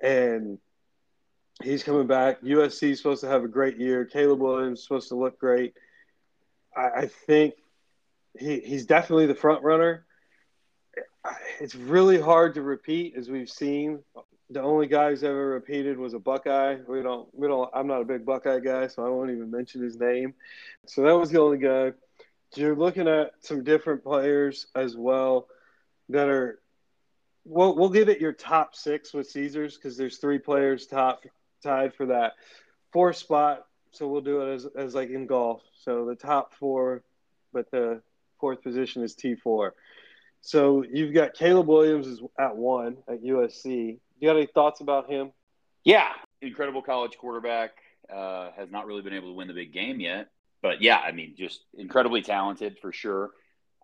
[0.00, 0.58] And
[1.62, 2.40] he's coming back.
[2.42, 4.04] USC is supposed to have a great year.
[4.04, 5.74] Caleb Williams is supposed to look great.
[6.74, 7.54] I, I think
[8.38, 10.06] he, he's definitely the front runner.
[11.60, 14.02] It's really hard to repeat, as we've seen.
[14.50, 16.76] The only guy who's ever repeated was a Buckeye.
[16.86, 17.68] We don't, we don't.
[17.74, 20.34] I'm not a big Buckeye guy, so I won't even mention his name.
[20.86, 21.92] So that was the only guy.
[22.54, 25.48] You're looking at some different players as well
[26.08, 26.60] that are.
[27.44, 31.24] Well, we'll give it your top six with Caesars because there's three players top
[31.62, 32.32] tied for that
[32.92, 33.66] fourth spot.
[33.90, 35.62] So we'll do it as, as like in golf.
[35.82, 37.02] So the top four,
[37.52, 38.00] but the
[38.40, 39.74] fourth position is T four.
[40.40, 43.98] So you've got Caleb Williams is at one at USC.
[44.18, 45.32] You got any thoughts about him?
[45.84, 46.08] Yeah,
[46.40, 47.72] incredible college quarterback.
[48.12, 50.28] Uh, has not really been able to win the big game yet,
[50.62, 53.32] but yeah, I mean, just incredibly talented for sure.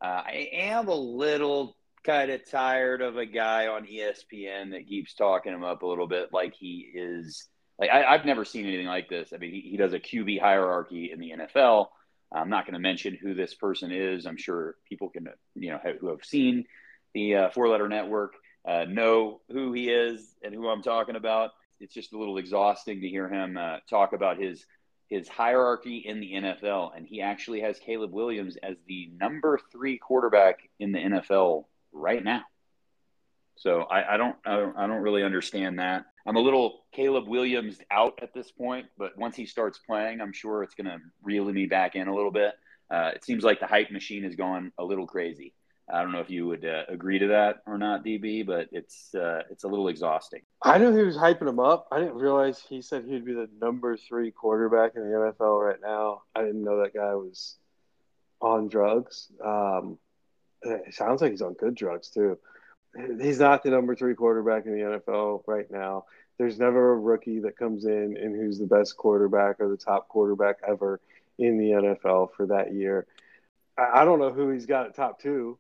[0.01, 5.15] Uh, I am a little kind of tired of a guy on ESPN that keeps
[5.15, 7.49] talking him up a little bit, like he is.
[7.79, 9.33] Like I, I've never seen anything like this.
[9.35, 11.89] I mean, he, he does a QB hierarchy in the NFL.
[12.31, 14.27] I'm not going to mention who this person is.
[14.27, 16.65] I'm sure people can, you know, have, who have seen
[17.15, 18.35] the uh, Four Letter Network
[18.65, 21.51] uh, know who he is and who I'm talking about.
[21.81, 24.65] It's just a little exhausting to hear him uh, talk about his
[25.09, 29.99] his hierarchy in the NFL, and he actually has Caleb Williams as the number three
[29.99, 32.43] quarterback in the NFL right now.
[33.57, 36.07] So I, I, don't, I don't, I don't really understand that.
[36.27, 40.33] I'm a little Caleb Williams out at this point, but once he starts playing, I'm
[40.33, 42.55] sure it's going to reel me back in a little bit.
[42.91, 45.53] Uh, it seems like the hype machine has gone a little crazy.
[45.93, 49.15] I don't know if you would uh, agree to that or not, DB, but it's
[49.15, 50.41] uh, it's a little exhausting.
[50.63, 51.89] I knew he was hyping him up.
[51.93, 55.81] I didn't realize he said he'd be the number three quarterback in the NFL right
[55.83, 56.23] now.
[56.35, 57.57] I didn't know that guy was
[58.41, 59.29] on drugs.
[59.45, 59.99] Um,
[60.63, 62.39] it sounds like he's on good drugs too.
[63.21, 66.05] He's not the number three quarterback in the NFL right now.
[66.39, 70.09] There's never a rookie that comes in and who's the best quarterback or the top
[70.09, 71.01] quarterback ever
[71.39, 73.07] in the NFL for that year.
[73.79, 75.59] I don't know who he's got at top two.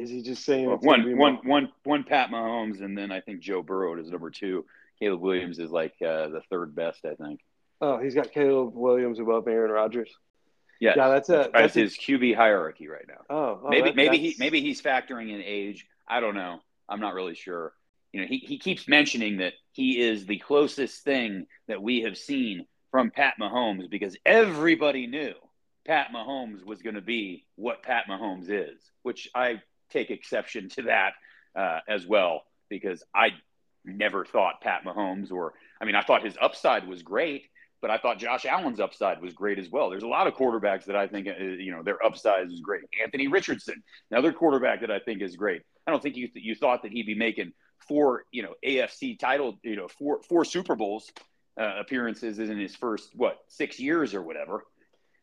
[0.00, 3.40] Is he just saying well, one, one, one, one Pat Mahomes, and then I think
[3.40, 4.64] Joe Burrow is number two.
[4.98, 7.40] Caleb Williams is like uh, the third best, I think.
[7.80, 10.10] Oh, he's got Caleb Williams above Aaron Rodgers.
[10.80, 10.94] Yes.
[10.96, 13.22] Yeah, that's a that's, that's his QB hierarchy right now.
[13.30, 14.36] Oh, oh maybe that, maybe that's...
[14.36, 15.86] he maybe he's factoring in age.
[16.08, 16.60] I don't know.
[16.88, 17.72] I'm not really sure.
[18.12, 22.18] You know, he, he keeps mentioning that he is the closest thing that we have
[22.18, 25.32] seen from Pat Mahomes because everybody knew
[25.86, 30.82] Pat Mahomes was going to be what Pat Mahomes is, which I take exception to
[30.82, 31.12] that
[31.56, 33.30] uh, as well because I
[33.84, 37.48] never thought Pat Mahomes or I mean I thought his upside was great,
[37.80, 39.90] but I thought Josh Allen's upside was great as well.
[39.90, 42.82] There's a lot of quarterbacks that I think uh, you know their upside is great.
[43.02, 45.62] Anthony Richardson, another quarterback that I think is great.
[45.86, 47.52] I don't think you you thought that he'd be making
[47.88, 51.10] four you know AFC title you know four four Super Bowls
[51.60, 54.64] uh, appearances in his first what six years or whatever.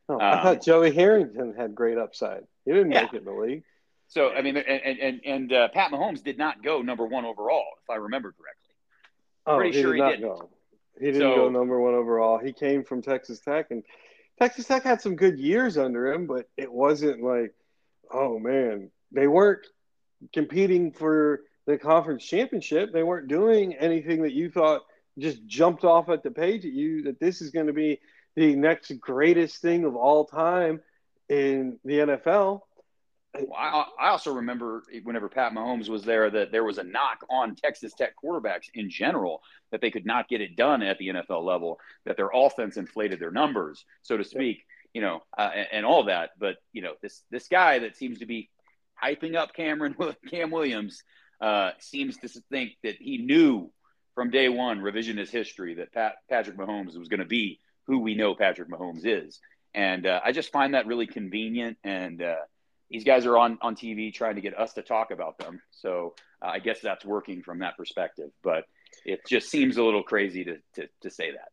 [0.10, 2.44] Oh, I um, thought Joey Harrington had great upside.
[2.66, 3.04] He didn't yeah.
[3.04, 3.64] make it in the league.
[4.10, 7.66] So I mean, and and and uh, Pat Mahomes did not go number one overall,
[7.84, 8.76] if I remember correctly.
[9.46, 10.22] Oh, Pretty he sure did he did.
[10.22, 10.50] Go.
[11.00, 12.40] He didn't so, go number one overall.
[12.40, 13.84] He came from Texas Tech, and
[14.40, 17.54] Texas Tech had some good years under him, but it wasn't like,
[18.12, 19.66] oh man, they weren't
[20.34, 22.92] competing for the conference championship.
[22.92, 24.82] They weren't doing anything that you thought
[25.20, 28.00] just jumped off at the page at you that this is going to be
[28.36, 30.82] the next greatest thing of all time
[31.30, 32.62] in the NFL.
[33.34, 37.24] Well, I, I, also remember whenever Pat Mahomes was there that there was a knock
[37.30, 41.10] on Texas Tech quarterbacks in general that they could not get it done at the
[41.10, 45.68] NFL level, that their offense inflated their numbers, so to speak, you know, uh, and,
[45.72, 46.32] and, all that.
[46.40, 48.50] But you know, this this guy that seems to be
[49.02, 49.96] hyping up Cameron
[50.30, 51.04] Cam Williams
[51.40, 53.72] uh, seems to think that he knew
[54.16, 58.16] from day one, revisionist history, that Pat, Patrick Mahomes was going to be who we
[58.16, 59.40] know Patrick Mahomes is,
[59.76, 62.36] and uh, I just find that really convenient and uh,
[62.90, 65.62] these guys are on on TV trying to get us to talk about them.
[65.72, 68.32] So uh, I guess that's working from that perspective.
[68.44, 68.66] But
[69.06, 71.50] it just seems a little crazy to to, to say that.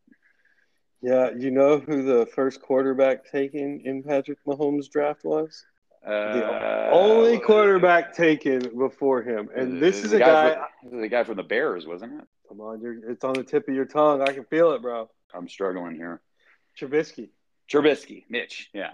[1.01, 5.63] Yeah, you know who the first quarterback taken in Patrick Mahomes' draft was?
[6.05, 10.55] Uh, the only quarterback taken before him, and this is a guy.
[10.55, 12.27] guy from, the guy from the Bears, wasn't it?
[12.47, 14.21] Come on, it's on the tip of your tongue.
[14.21, 15.09] I can feel it, bro.
[15.33, 16.21] I'm struggling here.
[16.79, 17.29] Trubisky.
[17.69, 18.69] Trubisky, Mitch.
[18.73, 18.91] Yeah.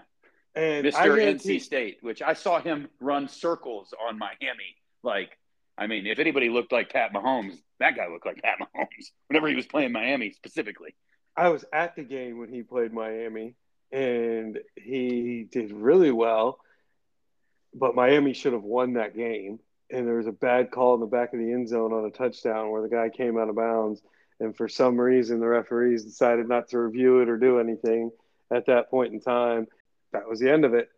[0.54, 1.18] And Mr.
[1.18, 4.76] NC State, which I saw him run circles on Miami.
[5.02, 5.36] Like,
[5.76, 9.48] I mean, if anybody looked like Pat Mahomes, that guy looked like Pat Mahomes whenever
[9.48, 10.94] he was playing Miami specifically.
[11.36, 13.56] I was at the game when he played Miami,
[13.90, 16.60] and he did really well.
[17.74, 19.58] But Miami should have won that game.
[19.90, 22.10] And there was a bad call in the back of the end zone on a
[22.10, 24.00] touchdown where the guy came out of bounds.
[24.38, 28.12] And for some reason, the referees decided not to review it or do anything
[28.52, 29.66] at that point in time
[30.14, 30.88] that was the end of it.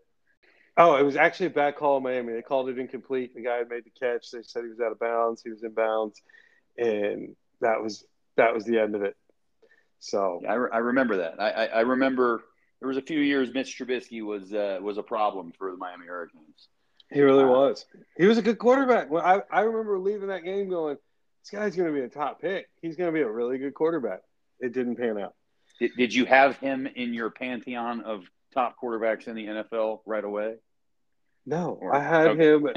[0.77, 2.35] Oh, it was actually a bad call in Miami.
[2.35, 3.35] They called it incomplete.
[3.35, 4.31] The guy had made the catch.
[4.31, 5.43] They said he was out of bounds.
[5.43, 6.21] He was in bounds,
[6.77, 8.05] and that was
[8.37, 9.17] that was the end of it.
[9.99, 11.41] So yeah, I, re- I remember that.
[11.41, 12.45] I, I, I, remember
[12.81, 16.07] there was a few years Mitch Trubisky was uh, was a problem for the Miami
[16.07, 16.69] Hurricanes.
[17.11, 17.87] He really uh, was.
[18.19, 19.11] He was a good quarterback.
[19.11, 20.99] Well, I I remember leaving that game going,
[21.43, 22.69] this guy's going to be a top pick.
[22.83, 24.21] He's going to be a really good quarterback.
[24.61, 25.35] It didn't pan out.
[25.81, 28.25] Did, did you have him in your pantheon of
[28.57, 30.55] top quarterbacks in the NFL right away?
[31.45, 32.43] No, or, I had okay.
[32.43, 32.69] him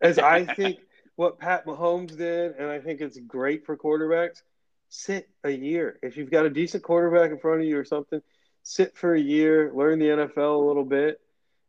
[0.00, 0.78] as I think
[1.16, 4.42] what Pat Mahomes did, and I think it's great for quarterbacks.
[4.90, 5.98] Sit a year.
[6.02, 8.20] If you've got a decent quarterback in front of you or something,
[8.62, 11.20] sit for a year, learn the NFL a little bit,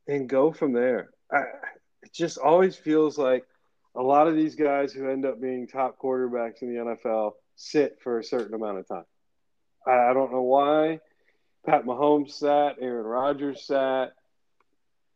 [0.07, 1.09] and go from there.
[1.31, 1.39] I,
[2.03, 3.45] it just always feels like
[3.95, 7.97] a lot of these guys who end up being top quarterbacks in the NFL sit
[8.01, 9.05] for a certain amount of time.
[9.87, 10.99] I, I don't know why.
[11.65, 14.13] Pat Mahomes sat, Aaron Rodgers sat.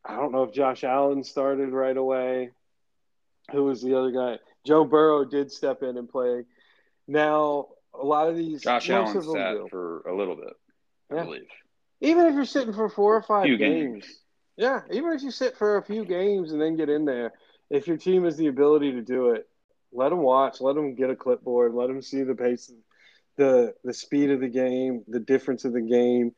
[0.05, 2.51] I don't know if Josh Allen started right away.
[3.51, 4.39] Who was the other guy?
[4.65, 6.45] Joe Burrow did step in and play.
[7.07, 7.67] Now
[7.99, 9.67] a lot of these Josh Allen sat do.
[9.69, 10.53] for a little bit,
[11.11, 11.23] I yeah.
[11.23, 11.47] believe.
[12.01, 14.05] Even if you're sitting for four or five games, games,
[14.57, 14.81] yeah.
[14.91, 17.33] Even if you sit for a few games and then get in there,
[17.69, 19.47] if your team has the ability to do it,
[19.91, 20.61] Let them watch.
[20.61, 21.73] Let them get a clipboard.
[21.73, 22.71] Let them see the pace,
[23.39, 26.35] the the speed of the game, the difference of the game.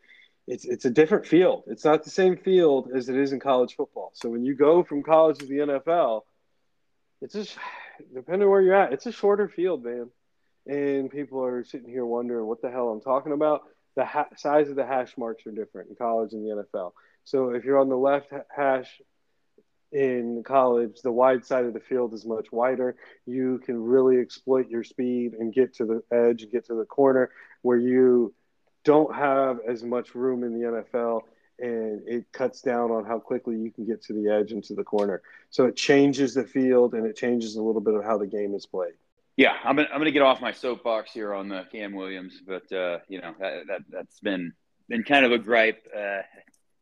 [0.48, 1.64] It's it's a different field.
[1.68, 4.12] It's not the same field as it is in college football.
[4.14, 6.22] So when you go from college to the NFL,
[7.22, 7.58] it's just
[8.14, 8.94] depending where you're at.
[8.94, 10.10] It's a shorter field, man.
[10.68, 13.64] And people are sitting here wondering what the hell I'm talking about.
[13.96, 16.92] The ha- size of the hash marks are different in college and the NFL.
[17.26, 19.02] So if you're on the left hash
[19.92, 22.96] in college, the wide side of the field is much wider.
[23.26, 26.86] You can really exploit your speed and get to the edge, and get to the
[26.86, 27.32] corner
[27.62, 28.34] where you
[28.84, 31.22] don't have as much room in the NFL
[31.60, 34.74] and it cuts down on how quickly you can get to the edge and to
[34.74, 35.22] the corner.
[35.52, 38.56] So it changes the field and it changes a little bit of how the game
[38.56, 38.94] is played.
[39.38, 42.72] Yeah, I'm gonna, I'm gonna get off my soapbox here on the Cam Williams, but
[42.72, 44.54] uh, you know that, that has been
[44.90, 45.88] been kind of a gripe.
[45.96, 46.22] Uh,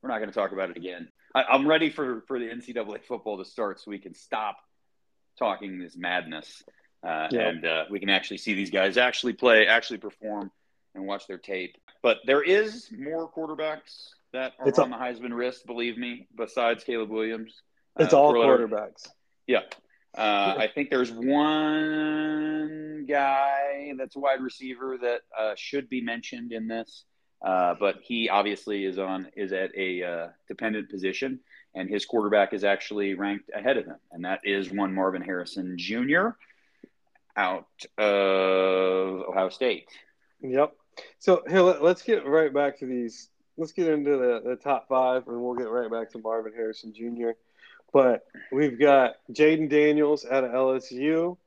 [0.01, 1.08] we're not going to talk about it again.
[1.35, 4.57] I, am ready for for the NCAA football to start so we can stop
[5.37, 6.63] talking this madness
[7.03, 7.49] uh, yeah.
[7.49, 10.51] and uh, we can actually see these guys actually play, actually perform,
[10.95, 11.77] and watch their tape.
[12.01, 16.83] But there is more quarterbacks that are it's on the Heisman list, believe me, besides
[16.83, 17.61] Caleb Williams.
[17.97, 19.07] It's uh, all quarterbacks.
[19.47, 19.61] Yeah.
[20.17, 26.51] Uh, I think there's one guy that's a wide receiver that uh, should be mentioned
[26.51, 27.05] in this,
[27.41, 31.39] uh, but he obviously is on is at a uh, dependent position,
[31.73, 35.77] and his quarterback is actually ranked ahead of him, and that is one Marvin Harrison
[35.77, 36.29] Jr.
[37.37, 37.67] out
[37.97, 39.87] of Ohio State.
[40.41, 40.75] Yep.
[41.19, 43.29] So here, let, us get right back to these.
[43.57, 46.93] Let's get into the, the top five, and we'll get right back to Marvin Harrison
[46.93, 47.31] Jr.
[47.93, 51.37] But we've got Jayden Daniels out of LSU.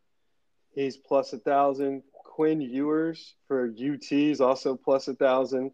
[0.75, 2.03] He's plus a thousand.
[2.13, 5.71] Quinn Ewers for UT is also plus a thousand.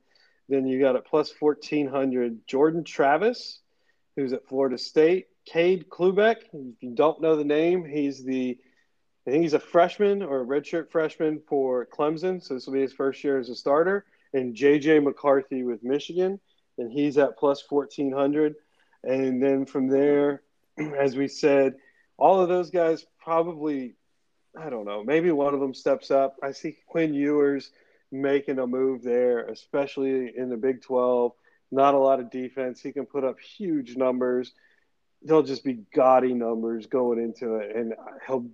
[0.48, 2.46] Then you got a plus fourteen hundred.
[2.46, 3.60] Jordan Travis,
[4.16, 5.26] who's at Florida State.
[5.46, 6.42] Cade Klubnik.
[6.52, 8.58] If you don't know the name, he's the
[9.26, 12.42] I think he's a freshman or a redshirt freshman for Clemson.
[12.42, 14.06] So this will be his first year as a starter.
[14.32, 16.40] And JJ McCarthy with Michigan,
[16.78, 18.54] and he's at plus fourteen hundred.
[19.04, 20.42] And then from there,
[20.98, 21.74] as we said,
[22.16, 23.96] all of those guys probably,
[24.58, 26.36] I don't know, maybe one of them steps up.
[26.42, 27.70] I see Quinn Ewers
[28.10, 31.32] making a move there, especially in the Big 12.
[31.70, 32.80] Not a lot of defense.
[32.80, 34.52] He can put up huge numbers.
[35.22, 37.94] They'll just be gaudy numbers going into it, and
[38.26, 38.46] he'll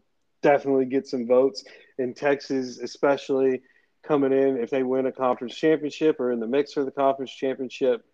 [0.43, 1.65] definitely get some votes.
[1.99, 3.63] In Texas, especially
[4.03, 7.33] coming in, if they win a conference championship or in the mix for the conference
[7.33, 8.05] championship,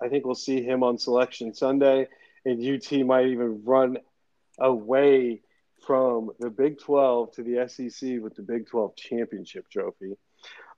[0.00, 2.08] I think we'll see him on selection Sunday
[2.44, 3.98] and UT might even run
[4.58, 5.42] away
[5.86, 10.16] from the Big 12 to the SEC with the Big 12 championship trophy.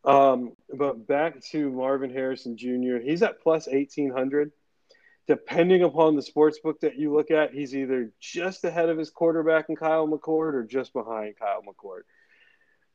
[0.07, 4.53] Um, but back to Marvin Harrison Jr., he's at plus 1800.
[5.27, 9.11] Depending upon the sports book that you look at, he's either just ahead of his
[9.11, 12.03] quarterback in Kyle McCord or just behind Kyle McCord.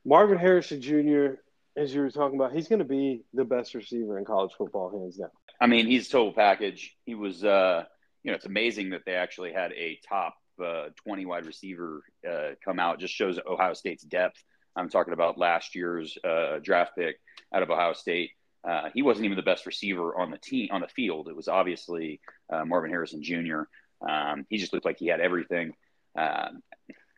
[0.04, 1.34] Marvin Harrison Jr.,
[1.76, 4.90] as you were talking about, he's going to be the best receiver in college football,
[4.90, 5.28] hands down.
[5.60, 6.96] I mean, he's total package.
[7.04, 7.84] He was uh,
[8.22, 12.50] you know, it's amazing that they actually had a top uh, 20 wide receiver uh,
[12.64, 13.00] come out.
[13.00, 14.42] Just shows Ohio State's depth.
[14.76, 17.16] I'm talking about last year's uh, draft pick
[17.54, 18.30] out of Ohio State.
[18.64, 21.28] Uh, he wasn't even the best receiver on the team on the field.
[21.28, 22.20] It was obviously
[22.52, 23.62] uh, Marvin Harrison Jr.
[24.08, 25.74] Um, he just looked like he had everything.
[26.16, 26.62] Um,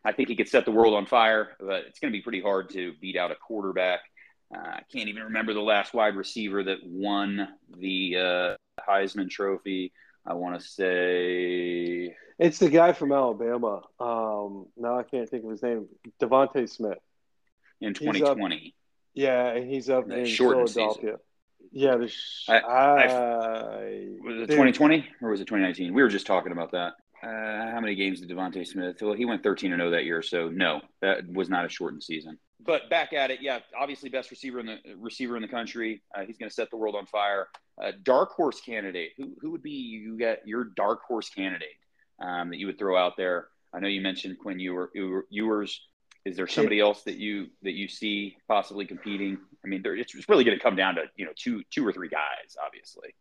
[0.03, 2.41] I think he could set the world on fire, but it's going to be pretty
[2.41, 4.01] hard to beat out a quarterback.
[4.55, 7.47] Uh, I can't even remember the last wide receiver that won
[7.77, 9.93] the Heisman Trophy.
[10.25, 13.81] I want to say it's the guy from Alabama.
[13.99, 15.87] Um, now I can't think of his name.
[16.19, 16.97] DeVonta Smith
[17.81, 18.55] in 2020.
[18.55, 18.61] Up,
[19.13, 20.93] yeah, he's up the in Philadelphia.
[20.95, 21.17] Season.
[21.71, 23.05] Yeah, the sh- I, I,
[24.23, 25.93] was it 2020 or was it 2019?
[25.93, 26.93] We were just talking about that.
[27.23, 28.97] Uh, how many games did DeVonta Smith?
[29.01, 32.03] Well, he went 13 and 0 that year, so no, that was not a shortened
[32.03, 32.37] season.
[32.65, 36.01] But back at it, yeah, obviously best receiver in the receiver in the country.
[36.15, 37.47] Uh, he's going to set the world on fire.
[37.81, 39.11] Uh, dark horse candidate.
[39.17, 41.75] Who who would be you get your dark horse candidate
[42.21, 43.47] um, that you would throw out there?
[43.73, 44.91] I know you mentioned Quinn Ewer,
[45.29, 45.81] Ewers.
[46.25, 49.37] Is there somebody else that you that you see possibly competing?
[49.63, 51.93] I mean, there, it's, really going to come down to you know two two or
[51.93, 53.13] three guys, obviously.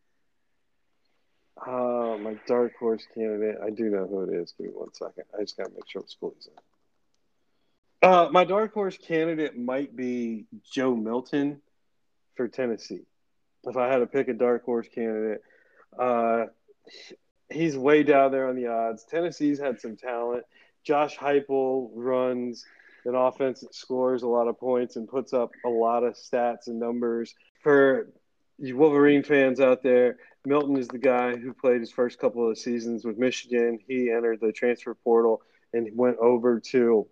[1.66, 3.58] Uh, my dark horse candidate.
[3.62, 4.54] I do know who it is.
[4.56, 5.24] Give me one second.
[5.36, 8.08] I just got to make sure what school he's in.
[8.08, 11.60] Uh, my dark horse candidate might be Joe Milton
[12.36, 13.06] for Tennessee.
[13.64, 15.42] If I had to pick a dark horse candidate,
[15.98, 16.46] uh,
[17.50, 19.04] he's way down there on the odds.
[19.04, 20.44] Tennessee's had some talent.
[20.84, 22.66] Josh Heupel runs
[23.04, 26.66] an offense that scores a lot of points and puts up a lot of stats
[26.66, 27.34] and numbers.
[27.62, 28.08] For
[28.58, 33.04] Wolverine fans out there, Milton is the guy who played his first couple of seasons
[33.04, 33.78] with Michigan.
[33.86, 35.42] He entered the transfer portal
[35.72, 37.06] and went over to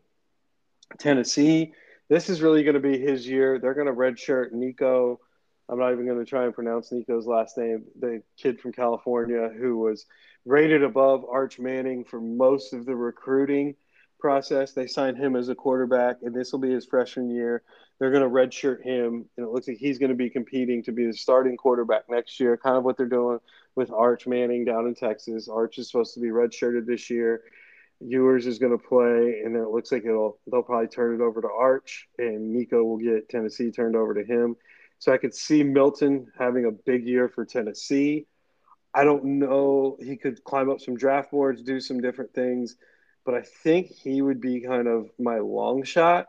[0.98, 1.72] Tennessee,
[2.12, 3.58] this is really going to be his year.
[3.58, 5.18] They're going to redshirt Nico.
[5.66, 7.84] I'm not even going to try and pronounce Nico's last name.
[7.98, 10.04] The kid from California who was
[10.44, 13.76] rated above Arch Manning for most of the recruiting
[14.22, 14.72] process.
[14.72, 17.62] They signed him as a quarterback, and this will be his freshman year.
[17.98, 20.92] They're going to redshirt him, and it looks like he's going to be competing to
[20.92, 22.56] be the starting quarterback next year.
[22.56, 23.40] Kind of what they're doing
[23.74, 25.48] with Arch Manning down in Texas.
[25.48, 27.42] Arch is supposed to be redshirted this year.
[28.00, 31.42] Ewers is going to play, and it looks like it'll they'll probably turn it over
[31.42, 34.56] to Arch, and Nico will get Tennessee turned over to him.
[35.00, 38.26] So I could see Milton having a big year for Tennessee.
[38.94, 39.96] I don't know.
[40.00, 42.76] He could climb up some draft boards, do some different things,
[43.24, 46.26] but I think he would be kind of my long shot.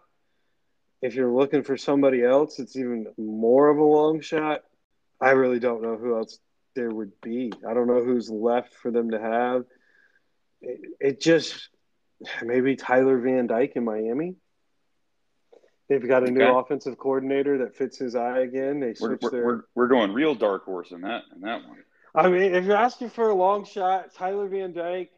[1.02, 4.62] If you're looking for somebody else, it's even more of a long shot.
[5.20, 6.40] I really don't know who else
[6.76, 7.52] there would be.
[7.68, 9.66] I don't know who's left for them to have
[10.64, 11.70] it, it just
[12.42, 14.36] maybe Tyler Van Dyke in Miami.
[15.90, 18.80] They've got a new offensive coordinator that fits his eye again.
[18.80, 19.46] They we're, we're, their...
[19.46, 21.84] we're, we're, going real dark horse in that in that one.
[22.16, 25.12] I mean, if you're asking for a long shot, Tyler Van Dyke,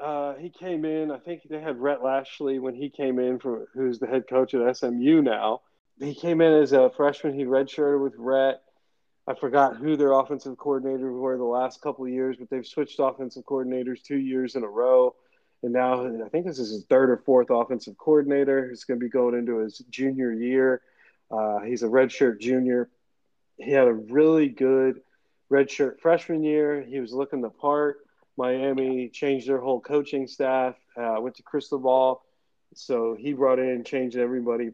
[0.00, 1.10] uh, he came in.
[1.10, 4.54] I think they had Rhett Lashlee when he came in from who's the head coach
[4.54, 5.62] at SMU now.
[5.98, 7.34] He came in as a freshman.
[7.34, 8.62] He redshirted with Rhett.
[9.26, 12.98] I forgot who their offensive coordinator were the last couple of years, but they've switched
[12.98, 15.14] offensive coordinators two years in a row.
[15.62, 18.68] And now I think this is his third or fourth offensive coordinator.
[18.68, 20.82] He's going to be going into his junior year.
[21.30, 22.88] Uh, he's a redshirt junior.
[23.56, 25.00] He had a really good
[25.50, 26.82] redshirt freshman year.
[26.82, 27.98] He was looking the part.
[28.38, 30.76] Miami changed their whole coaching staff.
[30.96, 32.22] Uh, went to Cristobal,
[32.74, 34.70] so he brought in, changed everybody.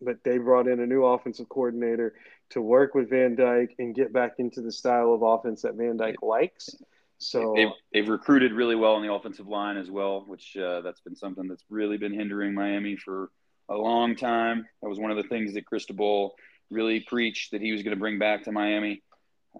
[0.00, 2.14] But they brought in a new offensive coordinator
[2.50, 5.96] to work with Van Dyke and get back into the style of offense that Van
[5.96, 6.70] Dyke likes.
[7.18, 11.00] So they've, they've recruited really well on the offensive line as well, which uh, that's
[11.00, 13.30] been something that's really been hindering Miami for
[13.68, 14.66] a long time.
[14.80, 16.36] That was one of the things that Cristobal
[16.70, 19.02] really preached that he was going to bring back to Miami.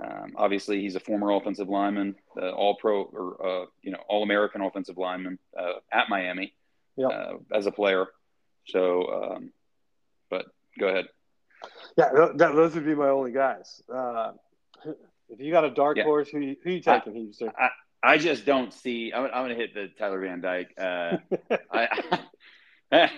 [0.02, 4.22] Um, obviously, he's a former offensive lineman, uh, all pro or uh, you know all
[4.22, 6.54] American offensive lineman uh, at Miami
[6.98, 7.10] yep.
[7.10, 8.06] Uh, as a player.
[8.66, 9.52] So, um,
[10.30, 10.46] but
[10.78, 11.06] go ahead.
[11.96, 13.82] Yeah, that, those would be my only guys.
[13.92, 14.32] Uh,
[15.28, 16.04] if you got a dark yeah.
[16.04, 17.70] horse, who, who you taking, I, I,
[18.02, 19.12] I just don't see.
[19.12, 20.72] I'm, I'm going to hit the Tyler Van Dyke.
[20.78, 21.16] Uh,
[21.72, 22.20] I,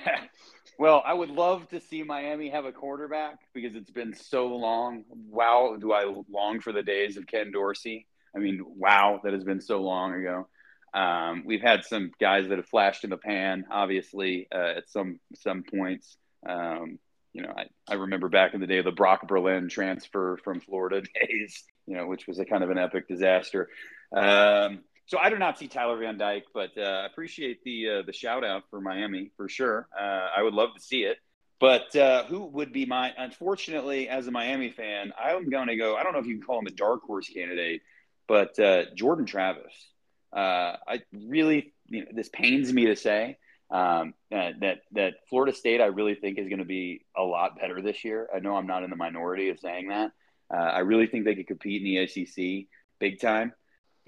[0.81, 5.05] well, I would love to see Miami have a quarterback because it's been so long.
[5.11, 8.07] Wow, do I long for the days of Ken Dorsey?
[8.35, 10.49] I mean, wow, that has been so long ago.
[10.95, 15.21] Um, we've had some guys that have flashed in the pan, obviously, uh, at some
[15.35, 16.17] some points.
[16.49, 16.99] Um,
[17.35, 20.61] you know, I, I remember back in the day of the Brock Berlin transfer from
[20.61, 23.69] Florida days, you know, which was a kind of an epic disaster.
[24.17, 24.81] Um,
[25.11, 28.45] so I do not see Tyler Van Dyke, but uh, appreciate the uh, the shout
[28.45, 29.89] out for Miami for sure.
[29.99, 31.19] Uh, I would love to see it.
[31.59, 33.13] But uh, who would be my?
[33.19, 35.97] Unfortunately, as a Miami fan, I'm going to go.
[35.97, 37.83] I don't know if you can call him a dark horse candidate,
[38.29, 39.75] but uh, Jordan Travis.
[40.33, 43.37] Uh, I really, you know, this pains me to say,
[43.69, 47.83] um, that that Florida State I really think is going to be a lot better
[47.83, 48.29] this year.
[48.33, 50.13] I know I'm not in the minority of saying that.
[50.55, 52.69] Uh, I really think they could compete in the ACC
[53.01, 53.53] big time.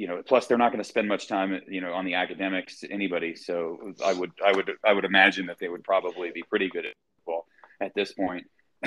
[0.02, 2.82] You know, plus they're not going to spend much time, you know, on the academics
[2.90, 3.36] anybody.
[3.36, 6.86] So I would, I would, I would imagine that they would probably be pretty good
[6.86, 7.46] at football
[7.80, 8.44] at this point.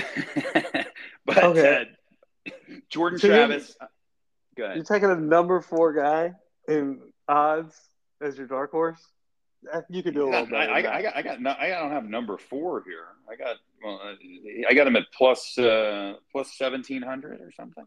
[1.25, 1.87] but okay.
[2.45, 2.51] uh,
[2.89, 3.77] Jordan so Travis,
[4.57, 4.75] you're.
[4.75, 6.33] You're taking a number four guy
[6.67, 6.99] in
[7.29, 7.79] odds
[8.21, 8.99] as your dark horse.
[9.89, 10.69] You could do a little better.
[10.69, 13.05] I, I, I, got, I got, I don't have number four here.
[13.31, 14.01] I got, well,
[14.69, 17.85] I got him at plus, uh, plus seventeen hundred or something.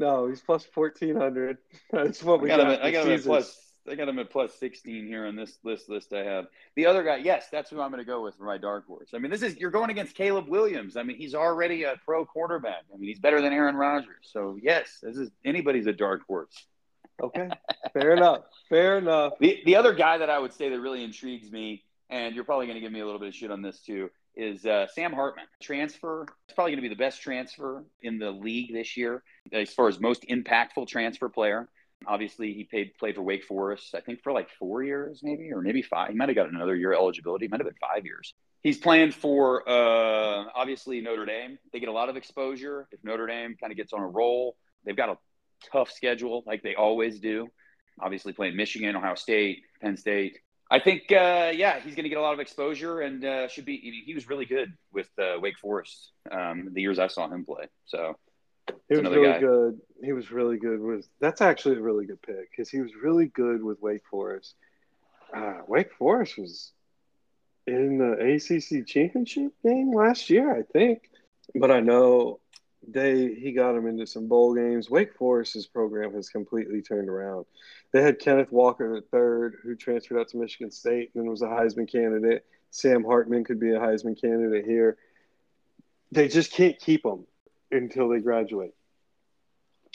[0.00, 1.58] No, he's plus fourteen hundred.
[1.92, 2.62] That's what we I got.
[2.64, 3.56] got him at, I got him at plus.
[3.88, 6.46] I got him at plus sixteen here on this list list I have.
[6.74, 9.10] The other guy, yes, that's who I'm going to go with for my dark horse.
[9.14, 10.96] I mean, this is you're going against Caleb Williams.
[10.96, 12.84] I mean, he's already a pro quarterback.
[12.92, 14.30] I mean, he's better than Aaron Rodgers.
[14.32, 16.54] So yes, this is anybody's a dark horse.
[17.22, 17.50] Okay,
[17.92, 18.44] fair enough.
[18.70, 19.34] Fair enough.
[19.38, 22.66] The the other guy that I would say that really intrigues me, and you're probably
[22.66, 25.12] going to give me a little bit of shit on this too, is uh, Sam
[25.12, 25.46] Hartman.
[25.62, 26.26] Transfer.
[26.46, 29.22] It's probably going to be the best transfer in the league this year
[29.52, 31.68] as far as most impactful transfer player.
[32.06, 35.60] Obviously, he paid, played for Wake Forest, I think for like four years, maybe, or
[35.60, 36.08] maybe five.
[36.08, 37.44] He might have got another year eligibility.
[37.44, 38.32] It might have been five years.
[38.62, 41.58] He's playing for uh, obviously Notre Dame.
[41.72, 42.88] They get a lot of exposure.
[42.90, 45.18] If Notre Dame kind of gets on a roll, they've got a
[45.72, 47.48] tough schedule like they always do.
[48.00, 50.38] Obviously, playing Michigan, Ohio State, Penn State.
[50.70, 53.64] I think, uh, yeah, he's going to get a lot of exposure and uh, should
[53.64, 54.02] be.
[54.06, 57.64] He was really good with uh, Wake Forest um, the years I saw him play.
[57.86, 58.16] So
[58.88, 59.40] he was really guy.
[59.40, 59.80] good.
[60.02, 61.08] He was really good with.
[61.20, 64.54] That's actually a really good pick because he was really good with Wake Forest.
[65.34, 66.72] Uh, Wake Forest was
[67.66, 71.10] in the ACC championship game last year, I think.
[71.54, 72.38] But I know
[72.86, 74.90] they he got them into some bowl games.
[74.90, 77.46] Wake Forest's program has completely turned around.
[77.92, 81.46] They had Kenneth Walker the third, who transferred out to Michigan State and was a
[81.46, 82.44] Heisman candidate.
[82.70, 84.96] Sam Hartman could be a Heisman candidate here.
[86.12, 87.26] They just can't keep them
[87.70, 88.74] until they graduate.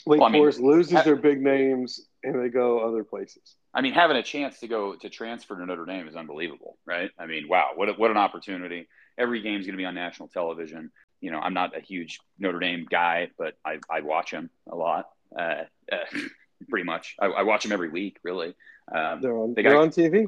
[0.06, 3.56] Wake well, I mean, Forest loses their big names and they go other places.
[3.74, 7.10] I mean, having a chance to go to transfer to Notre Dame is unbelievable, right?
[7.18, 8.88] I mean, wow, what a, what an opportunity!
[9.18, 10.92] Every game's going to be on national television.
[11.20, 14.76] You know, I'm not a huge Notre Dame guy, but I, I watch them a
[14.76, 15.08] lot,
[15.38, 15.96] uh, uh,
[16.68, 17.16] pretty much.
[17.20, 18.54] I, I, watch them every week, really.
[18.92, 20.26] Um, they're on, they got, they're on TV,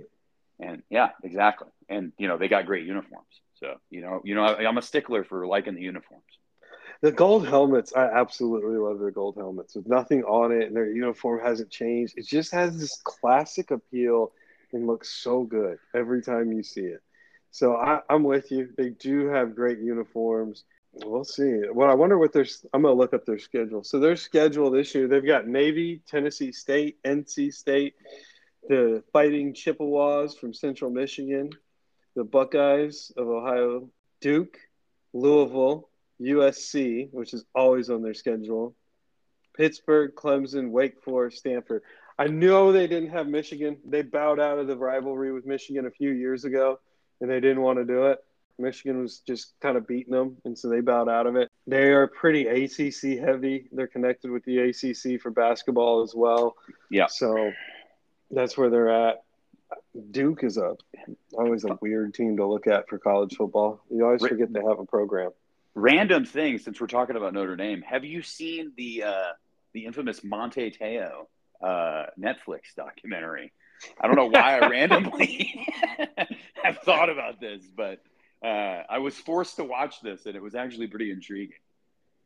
[0.61, 1.69] and yeah, exactly.
[1.89, 3.27] And you know, they got great uniforms.
[3.55, 6.25] So you know, you know, I, I'm a stickler for liking the uniforms.
[7.01, 10.91] The gold helmets, I absolutely love their gold helmets with nothing on it, and their
[10.91, 12.15] uniform hasn't changed.
[12.17, 14.33] It just has this classic appeal
[14.73, 17.01] and looks so good every time you see it.
[17.51, 18.71] So I, am with you.
[18.77, 20.65] They do have great uniforms.
[21.05, 21.63] We'll see.
[21.73, 22.47] Well, I wonder what their.
[22.73, 23.85] I'm gonna look up their schedule.
[23.85, 27.95] So their schedule this year, they've got Navy, Tennessee State, NC State,
[28.69, 31.51] the Fighting Chippewas from Central Michigan,
[32.15, 33.89] the Buckeyes of Ohio,
[34.21, 34.59] Duke,
[35.13, 35.89] Louisville,
[36.21, 38.75] USC, which is always on their schedule,
[39.57, 41.83] Pittsburgh, Clemson, Wake Forest, Stanford.
[42.19, 43.79] I know they didn't have Michigan.
[43.85, 46.81] They bowed out of the rivalry with Michigan a few years ago,
[47.21, 48.19] and they didn't want to do it.
[48.59, 51.51] Michigan was just kind of beating them, and so they bowed out of it.
[51.67, 53.69] They are pretty ACC heavy.
[53.73, 56.57] They're connected with the ACC for basketball as well.
[56.91, 57.07] Yeah.
[57.07, 57.53] So
[58.31, 59.23] that's where they're at.
[60.11, 60.77] Duke is a
[61.35, 63.83] always a weird team to look at for college football.
[63.91, 65.31] You always forget they have a program
[65.79, 67.83] random thing since we're talking about Notre Dame.
[67.83, 69.33] Have you seen the uh,
[69.73, 71.29] the infamous Manti Te'o
[71.63, 73.53] uh, Netflix documentary?
[74.01, 75.67] I don't know why I randomly
[76.63, 78.01] have thought about this, but
[78.43, 81.57] uh, I was forced to watch this, and it was actually pretty intriguing.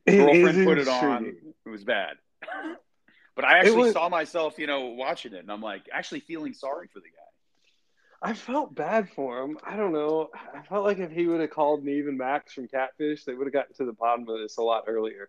[0.06, 2.16] It Girlfriend put it on; it was bad.
[3.36, 6.54] but I actually was, saw myself, you know, watching it, and I'm like, actually feeling
[6.54, 8.28] sorry for the guy.
[8.30, 9.58] I felt bad for him.
[9.64, 10.30] I don't know.
[10.54, 13.46] I felt like if he would have called Nev and Max from Catfish, they would
[13.46, 15.28] have gotten to the bottom of this a lot earlier.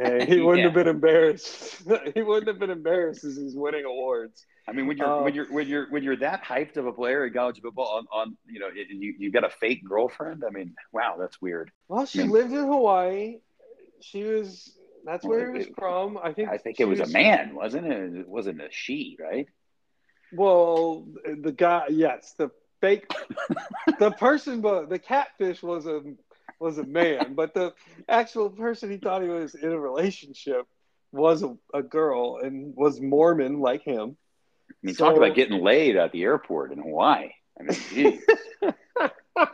[0.00, 0.64] And he wouldn't yeah.
[0.64, 1.82] have been embarrassed.
[2.14, 4.44] he wouldn't have been embarrassed as he's winning awards.
[4.68, 6.92] I mean, when you're um, when you're when you're when you're that hyped of a
[6.92, 10.44] player in college football on, on you know you you got a fake girlfriend.
[10.46, 11.70] I mean, wow, that's weird.
[11.88, 13.38] Well, she I mean, lived in Hawaii.
[14.00, 14.70] She was
[15.04, 16.18] that's where he was from.
[16.22, 18.14] I think I think it was, was, a man, wasn't it?
[18.14, 19.48] It wasn't a she, right?
[20.32, 22.50] Well, the guy, yes, the
[22.80, 23.10] fake,
[23.98, 26.02] the person, but the catfish was a
[26.60, 27.72] was a man, but the
[28.08, 30.66] actual person he thought he was in a relationship
[31.12, 34.16] was a, a girl and was Mormon like him.
[34.70, 37.30] I mean, so, talk about getting laid at the airport in Hawaii.
[37.58, 38.20] I mean,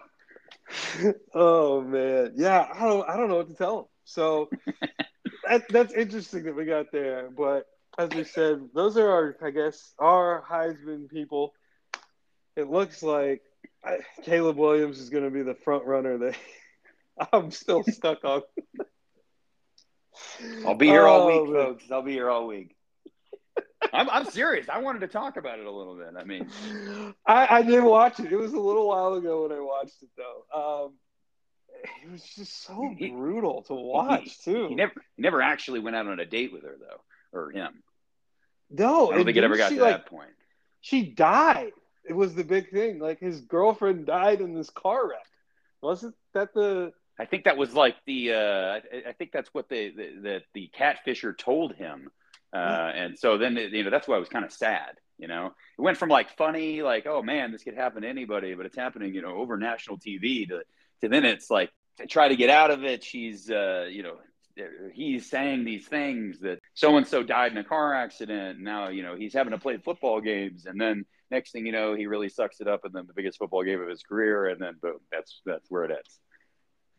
[1.35, 3.85] oh man, yeah, I don't, I don't know what to tell him.
[4.05, 4.51] So
[5.49, 9.51] that, that's interesting that we got there, but as we said, those are our, I
[9.51, 11.55] guess, our Heisman people.
[12.57, 13.43] It looks like
[14.25, 16.19] Caleb Williams is going to be the front runner.
[16.19, 16.37] That
[17.33, 18.43] I'm still stuck on.
[20.67, 21.65] I'll be here oh, all week, man.
[21.65, 21.85] folks.
[21.91, 22.75] I'll be here all week.
[23.93, 24.69] I'm, I'm serious.
[24.69, 26.15] I wanted to talk about it a little bit.
[26.19, 26.49] I mean,
[27.27, 28.33] I, I did watch it.
[28.33, 30.85] It was a little while ago when I watched it, though.
[30.85, 30.95] Um,
[32.03, 34.69] it was just so he, brutal to watch, he, too.
[34.69, 37.01] He never, he never actually went out on a date with her, though
[37.35, 37.83] or him.
[38.71, 40.31] No, I don't think it ever got to like, that point.
[40.81, 41.73] She died.
[42.09, 42.99] It was the big thing.
[42.99, 45.27] Like his girlfriend died in this car wreck.
[45.83, 46.93] Wasn't that the?
[47.19, 48.33] I think that was like the.
[48.33, 52.11] Uh, I think that's what the the, the catfisher told him,
[52.53, 52.57] uh,
[52.95, 54.99] and so then you know that's why I was kind of sad.
[55.19, 58.55] You know, it went from like funny, like oh man, this could happen to anybody,
[58.55, 60.63] but it's happening, you know, over national TV to
[61.03, 63.05] to then it's like to try to get out of it.
[63.05, 64.17] She's uh, you know
[64.93, 68.61] he's saying these things that so and so died in a car accident.
[68.61, 71.95] Now you know he's having to play football games, and then next thing you know,
[71.95, 74.61] he really sucks it up, and then the biggest football game of his career, and
[74.61, 76.21] then boom, that's that's where it ends.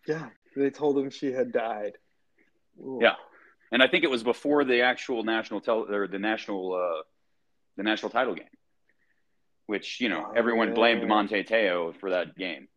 [0.08, 1.94] Yeah, they told him she had died.
[2.80, 3.00] Ooh.
[3.02, 3.16] Yeah,
[3.72, 7.04] and I think it was before the actual national tel- or the national uh,
[7.78, 8.46] the national title game,
[9.66, 10.74] which you know oh, everyone yeah.
[10.76, 12.68] blamed Manti Te'o for that game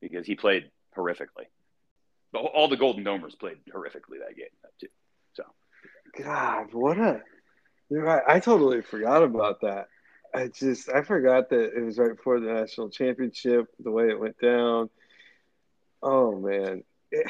[0.00, 1.46] because he played horrifically
[2.32, 4.46] But all the Golden Domers played horrifically that game
[4.80, 4.88] too.
[5.34, 5.44] So,
[6.22, 7.22] God, what a!
[7.90, 8.22] You're right.
[8.26, 9.88] I totally forgot about that.
[10.34, 13.66] I just I forgot that it was right before the national championship.
[13.80, 14.90] The way it went down.
[16.02, 17.26] Oh man, it,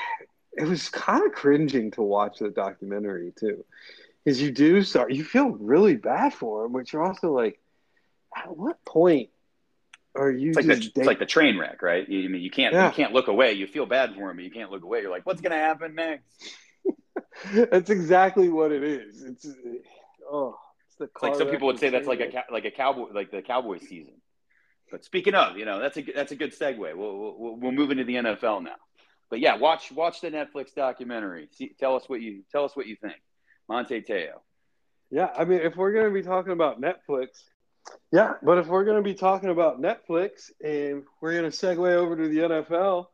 [0.53, 3.64] it was kind of cringing to watch the documentary too,
[4.25, 7.61] because you do start you feel really bad for him, but you're also like,
[8.37, 9.31] at what point
[10.14, 12.09] are you It's like the, it's like the train wreck, right?
[12.09, 12.87] You, I mean, you can't Yeah.
[12.87, 13.53] you can't look away.
[13.53, 15.01] You feel bad for him, but you can't look away.
[15.03, 16.27] You're like, what's gonna happen next?
[17.71, 19.23] that's exactly what it is.
[19.23, 19.47] It's
[20.31, 23.12] oh, it's the It's like some people would say that's like a like a cowboy
[23.12, 24.14] like the cowboy season.
[24.91, 26.78] But speaking of, you know, that's a that's a good segue.
[26.78, 28.76] We'll we'll, we'll move into the NFL now.
[29.30, 31.49] But yeah, watch watch the Netflix documentary.
[31.53, 33.20] See, tell us what you tell us what you think.
[33.68, 34.41] Manti Te'o.
[35.11, 37.28] Yeah, I mean, if we're to be talking about Netflix,
[38.12, 42.28] yeah, but if we're to be talking about Netflix and we're to segue over to
[42.28, 43.07] the NFL,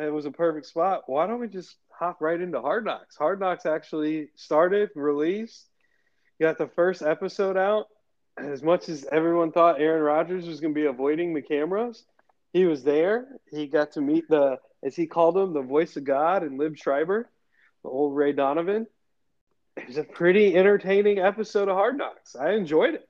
[0.00, 1.02] it was a perfect spot.
[1.06, 3.16] Why don't we just hop right into Hard Knocks?
[3.16, 5.68] Hard Knocks actually started, released,
[6.40, 7.86] got the first episode out.
[8.36, 12.04] As much as everyone thought Aaron Rodgers was going to be avoiding the cameras,
[12.52, 13.26] he was there.
[13.50, 16.76] He got to meet the, as he called him, the voice of God and Liev
[16.76, 17.30] Schreiber,
[17.82, 18.86] the old Ray Donovan
[19.76, 22.36] it was a pretty entertaining episode of Hard Knocks.
[22.36, 23.08] I enjoyed it.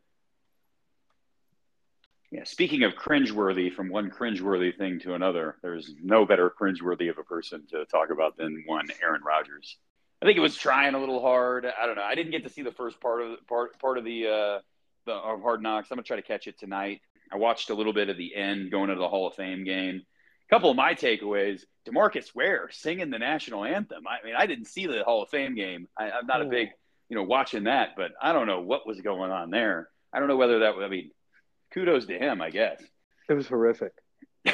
[2.31, 7.19] Yeah, speaking of cringeworthy, from one cringeworthy thing to another, there's no better cringeworthy of
[7.19, 9.77] a person to talk about than one Aaron Rodgers.
[10.21, 11.67] I think it was trying a little hard.
[11.67, 12.03] I don't know.
[12.03, 14.59] I didn't get to see the first part of part part of the uh,
[15.07, 15.91] the of Hard Knocks.
[15.91, 17.01] I'm gonna try to catch it tonight.
[17.33, 20.03] I watched a little bit of the end going into the Hall of Fame game.
[20.51, 24.05] A couple of my takeaways: DeMarcus Ware singing the national anthem.
[24.07, 25.89] I mean, I didn't see the Hall of Fame game.
[25.99, 26.69] I, I'm not a big,
[27.09, 29.89] you know, watching that, but I don't know what was going on there.
[30.13, 30.75] I don't know whether that.
[30.75, 31.11] I mean,
[31.73, 32.83] kudos to him, I guess.
[33.29, 33.93] It was horrific.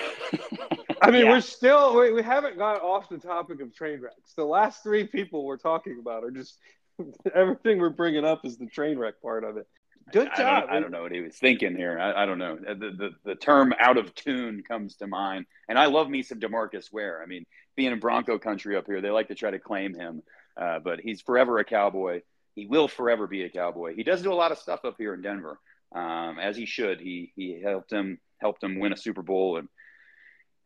[1.03, 1.31] I mean, Yeah.
[1.33, 4.35] we're still we, we haven't got off the topic of train wrecks.
[4.37, 6.57] The last three people we're talking about are just
[7.35, 9.67] everything we're bringing up is the train wreck part of it.
[10.13, 10.63] Good I job.
[10.63, 11.99] don't, I don't know what he was thinking here.
[11.99, 12.57] I, I don't know.
[12.57, 16.41] The, the the term "out of tune" comes to mind, and I love me some
[16.41, 17.23] DeMarcus Ware.
[17.23, 17.47] I mean,
[17.77, 20.23] being in Bronco country up here, they like to try to claim him,
[20.61, 22.23] uh, but he's forever a cowboy.
[22.55, 23.95] He will forever be a cowboy.
[23.95, 25.59] He does do a lot of stuff up here in Denver,
[25.95, 27.01] um, as he should.
[27.01, 29.69] He he helped him helped him win a Super Bowl, and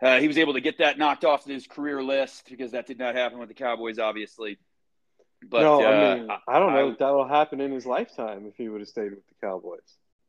[0.02, 2.98] uh, he was able to get that knocked off his career list because that did
[2.98, 4.58] not happen with the Cowboys, obviously.
[5.50, 8.46] But no, uh, I mean, I don't know I- if that'll happen in his lifetime
[8.46, 9.80] if he would have stayed with the Cowboys.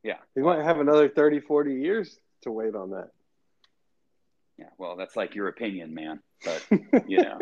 [0.03, 0.17] Yeah.
[0.35, 3.09] He might have another 30, 40 years to wait on that.
[4.57, 6.19] yeah, well, that's like your opinion, man.
[6.43, 6.65] But
[7.07, 7.39] you know.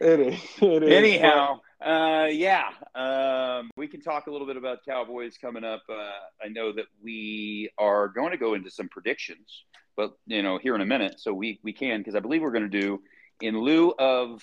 [0.00, 0.40] it is.
[0.62, 0.90] It is.
[0.90, 5.82] Anyhow, uh, yeah, um, we can talk a little bit about Cowboys coming up.
[5.88, 6.10] Uh,
[6.42, 9.64] I know that we are going to go into some predictions,
[9.96, 12.52] but you know, here in a minute, so we we can because I believe we're
[12.52, 13.02] going to do
[13.42, 14.42] in lieu of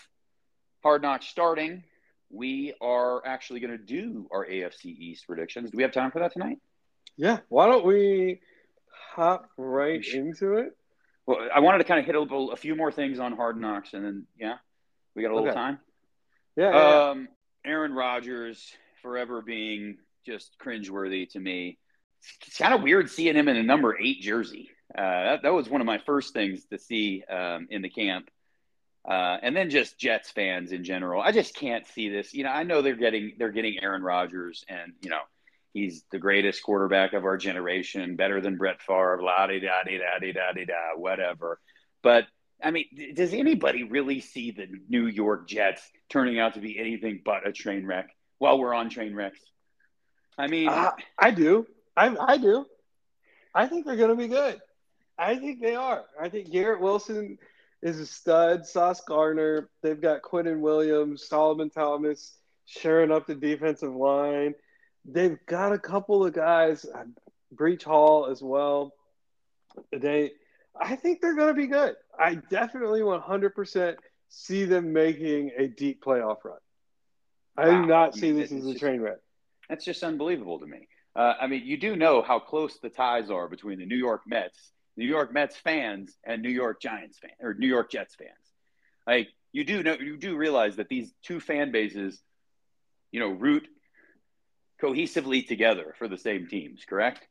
[0.84, 1.84] Hard Knocks starting.
[2.34, 5.70] We are actually going to do our AFC East predictions.
[5.70, 6.58] Do we have time for that tonight?
[7.16, 7.40] Yeah.
[7.50, 8.42] Why don't we
[9.12, 10.76] hop right into it?
[11.28, 13.62] Well, I wanted to kind of hit a, little, a few more things on Hard
[13.62, 14.56] Knocks, and then yeah,
[15.16, 15.56] we got a little Okay.
[15.56, 15.80] time.
[16.56, 16.72] Yeah.
[16.72, 17.10] yeah, yeah.
[17.12, 17.28] Um,
[17.66, 21.78] Aaron Rodgers forever being just cringeworthy to me.
[22.48, 24.72] It's kind of weird seeing him in a number eight jersey.
[24.98, 28.30] Uh, that, that was one of my first things to see um, in the camp.
[29.06, 31.22] Uh, and then just Jets fans in general.
[31.22, 32.34] I just can't see this.
[32.34, 35.20] You know, I know they're getting they're getting Aaron Rodgers, and you know
[35.74, 39.98] he's the greatest quarterback of our generation, better than Brett Favre, la di da di
[39.98, 41.60] da di da di da, whatever.
[42.02, 42.28] But
[42.64, 47.22] I mean, does anybody really see the New York Jets turning out to be anything
[47.26, 49.40] but a train wreck while we're on train wrecks?
[50.38, 51.68] I mean, Uh, I do.
[51.98, 52.66] I, I do.
[53.54, 54.60] I think they're going to be good.
[55.18, 56.06] I think they are.
[56.20, 57.38] I think Garrett Wilson
[57.84, 58.66] is a stud.
[58.66, 59.70] Sauce Gardner.
[59.84, 62.34] They've got Quinnen Williams, Solomon Thomas,
[62.66, 64.56] sharing up the defensive line.
[65.06, 67.04] They've got a couple of guys, uh,
[67.54, 68.94] Breece Hall as well.
[69.92, 70.32] They,
[70.80, 71.96] I think they're going to be good.
[72.18, 73.96] I definitely 100%
[74.30, 76.58] see them making a deep playoff run.
[77.58, 77.82] I Wow.
[77.82, 79.18] do not I see mean, this as a just- train wreck.
[79.70, 80.88] that's just unbelievable to me.
[81.16, 84.22] Uh, I mean, you do know how close the ties are between the New York
[84.26, 88.30] Mets, New York Mets fans, and New York Giants fans or New York Jets fans.
[89.08, 92.22] Like you do know, you do realize that these two fan bases,
[93.12, 93.68] you know, root
[94.82, 96.84] cohesively together for the same teams.
[96.86, 97.26] Correct?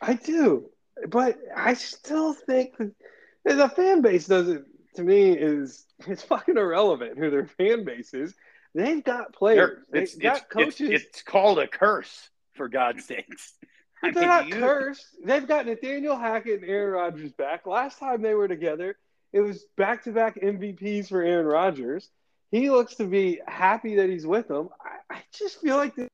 [0.00, 0.70] I do,
[1.08, 4.64] but I still think that the fan base doesn't.
[4.96, 8.34] To me, is it's fucking irrelevant who their fan base is.
[8.74, 9.78] They've got players.
[9.90, 10.80] They're- It's, They've got it's, coaches.
[10.90, 13.54] it's, it's called a curse, for God's sakes.
[14.02, 15.06] I they're not you- cursed.
[15.24, 17.66] They've got Nathaniel Hackett and Aaron Rodgers back.
[17.66, 18.96] Last time they were together,
[19.32, 22.08] it was back-to-back MVPs for Aaron Rodgers.
[22.50, 24.70] He looks to be happy that he's with them.
[24.80, 26.08] I, I just feel like they're,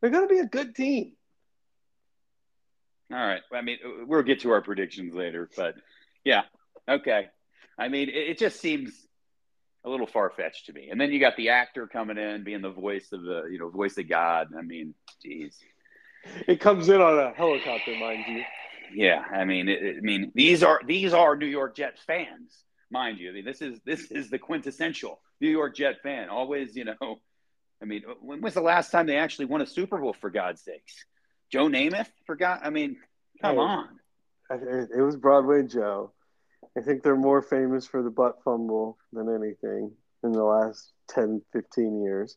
[0.00, 1.14] they're going to be a good team.
[3.12, 3.42] All right.
[3.52, 5.74] I mean, we'll get to our predictions later, but
[6.24, 6.42] yeah,
[6.88, 7.28] okay.
[7.78, 8.92] I mean, it, it just seems
[9.84, 10.88] a little far fetched to me.
[10.90, 13.68] And then you got the actor coming in, being the voice of the, you know,
[13.68, 14.48] voice of God.
[14.56, 15.58] I mean, geez.
[16.46, 18.44] It comes in on a helicopter, mind you.
[18.94, 23.18] Yeah, I mean, it, I mean, these are these are New York Jets fans, mind
[23.18, 23.30] you.
[23.30, 26.28] I mean, this is this is the quintessential New York Jet fan.
[26.28, 27.20] Always, you know,
[27.80, 30.12] I mean, when was the last time they actually won a Super Bowl?
[30.12, 31.04] For God's sakes,
[31.50, 32.60] Joe Namath forgot.
[32.64, 32.96] I mean,
[33.40, 33.88] come hey, on.
[34.50, 36.12] It was Broadway Joe.
[36.76, 39.92] I think they're more famous for the butt fumble than anything
[40.22, 42.36] in the last 10, 15 years.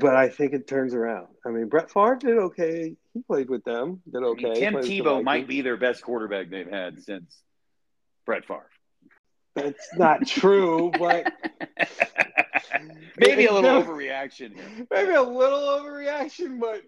[0.00, 1.28] But I think it turns around.
[1.44, 2.96] I mean, Brett Favre did okay.
[3.14, 4.00] He played with them.
[4.10, 4.66] Did okay.
[4.66, 7.42] I mean, Tim Tebow might be their best quarterback they've had since
[8.24, 8.70] Brett Favre.
[9.54, 11.30] That's not true, but
[13.18, 14.54] maybe a little overreaction.
[14.90, 16.82] Maybe a little overreaction, but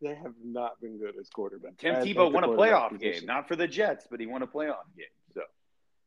[0.00, 1.78] they have not been good as quarterbacks.
[1.78, 3.20] Tim Tebow won a playoff position.
[3.20, 5.06] game, not for the Jets, but he won a playoff game.
[5.34, 5.42] So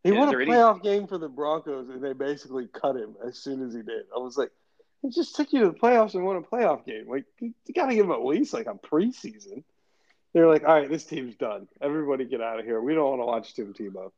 [0.04, 0.98] he won a playoff any...
[0.98, 4.06] game for the Broncos, and they basically cut him as soon as he did.
[4.16, 4.50] I was like,
[5.02, 7.06] he just took you to the playoffs and won a playoff game.
[7.08, 9.64] Like you, you got to give him at least like a preseason.
[10.34, 11.68] They're like, all right, this team's done.
[11.82, 12.80] Everybody get out of here.
[12.80, 14.12] We don't want to watch Tim Tebow.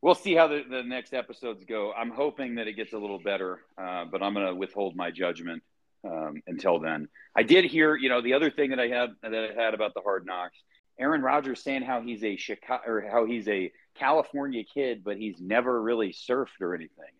[0.00, 1.92] We'll see how the, the next episodes go.
[1.92, 5.12] I'm hoping that it gets a little better, uh, but I'm going to withhold my
[5.12, 5.62] judgment
[6.04, 7.08] um, until then.
[7.36, 9.94] I did hear, you know, the other thing that I had that I had about
[9.94, 10.58] the Hard Knocks.
[10.98, 15.40] Aaron Rodgers saying how he's a Chicago or how he's a California kid, but he's
[15.40, 17.12] never really surfed or anything.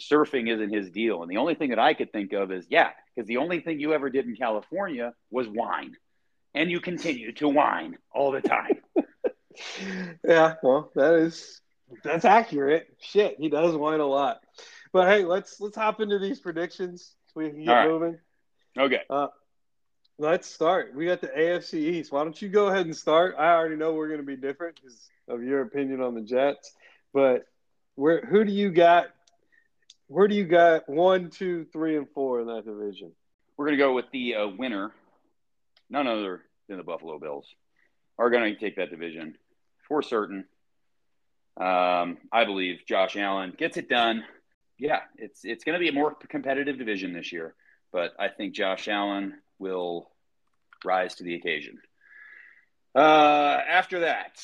[0.00, 1.22] Surfing isn't his deal.
[1.22, 3.80] And the only thing that I could think of is, yeah, because the only thing
[3.80, 5.96] you ever did in California was wine.
[6.54, 8.80] And you continue to whine all the time.
[10.24, 11.60] yeah, well, that is
[12.02, 12.88] that's accurate.
[13.00, 14.40] Shit, he does whine a lot.
[14.92, 17.88] But hey, let's let's hop into these predictions so we can get right.
[17.88, 18.18] moving.
[18.76, 19.02] Okay.
[19.08, 19.28] Uh,
[20.18, 20.94] let's start.
[20.94, 22.12] We got the AFC East.
[22.12, 23.36] Why don't you go ahead and start?
[23.38, 26.72] I already know we're going to be different because of your opinion on the Jets.
[27.12, 27.44] But
[27.94, 29.06] where who do you got?
[30.10, 33.12] Where do you got one, two, three, and four in that division?
[33.56, 34.90] We're going to go with the uh, winner,
[35.88, 37.46] none other than the Buffalo Bills,
[38.18, 39.36] are going to take that division
[39.86, 40.46] for certain.
[41.56, 44.24] Um, I believe Josh Allen gets it done.
[44.80, 47.54] Yeah, it's it's going to be a more competitive division this year,
[47.92, 50.10] but I think Josh Allen will
[50.84, 51.78] rise to the occasion.
[52.96, 54.42] Uh, after that,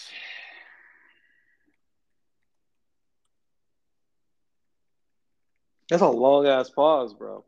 [5.89, 7.45] That's a long ass pause, bro.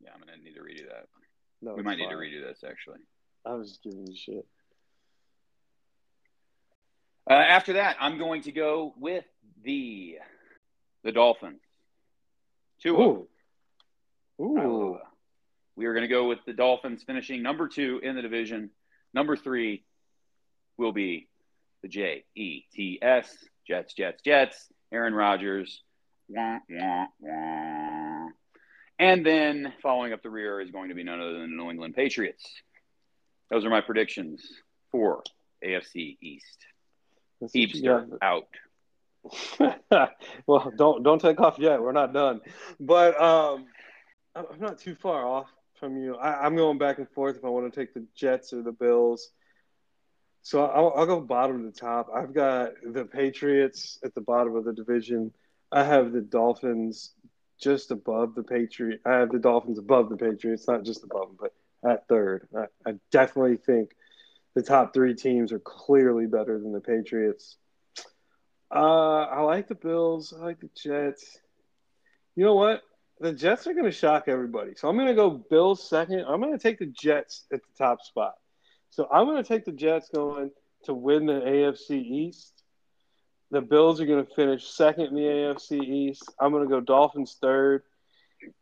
[0.00, 1.06] Yeah, I'm gonna need to redo that.
[1.60, 2.08] No, we might fine.
[2.08, 2.98] need to redo this actually.
[3.44, 4.46] I was just giving you shit.
[7.28, 9.24] Uh, after that, I'm going to go with
[9.62, 10.18] the
[11.02, 11.60] the Dolphins.
[12.82, 12.96] Two.
[13.00, 13.28] Ooh.
[14.40, 14.98] Ooh.
[15.76, 18.70] We are going to go with the Dolphins finishing number two in the division.
[19.12, 19.84] Number three
[20.76, 21.28] will be
[21.82, 23.34] the J E T S
[23.66, 24.68] Jets, Jets, Jets.
[24.92, 25.82] Aaron Rodgers
[26.28, 28.28] Wah, wah, wah.
[28.98, 31.70] And then following up the rear is going to be none other than the New
[31.70, 32.44] England Patriots.
[33.50, 34.42] Those are my predictions
[34.90, 35.22] for
[35.64, 36.66] AFC East.
[37.42, 38.48] Heapster out.
[40.46, 41.80] well, don't don't take off yet.
[41.80, 42.40] We're not done.
[42.78, 43.66] But um,
[44.34, 45.48] I'm not too far off
[45.78, 46.16] from you.
[46.16, 48.72] I, am going back and forth if I want to take the Jets or the
[48.72, 49.30] Bills.
[50.42, 52.08] So I'll, I'll go bottom to top.
[52.14, 55.32] I've got the Patriots at the bottom of the division.
[55.74, 57.10] I have the Dolphins
[57.60, 59.02] just above the Patriots.
[59.04, 61.52] I have the Dolphins above the Patriots, not just above them, but
[61.90, 62.46] at third.
[62.56, 63.90] I, I definitely think
[64.54, 67.56] the top three teams are clearly better than the Patriots.
[68.72, 70.32] Uh, I like the Bills.
[70.32, 71.38] I like the Jets.
[72.36, 72.82] You know what?
[73.18, 74.74] The Jets are going to shock everybody.
[74.76, 76.20] So I'm going to go Bills second.
[76.20, 78.34] I'm going to take the Jets at the top spot.
[78.90, 80.52] So I'm going to take the Jets going
[80.84, 82.53] to win the AFC East.
[83.50, 86.24] The Bills are going to finish second in the AFC East.
[86.40, 87.82] I'm going to go Dolphins third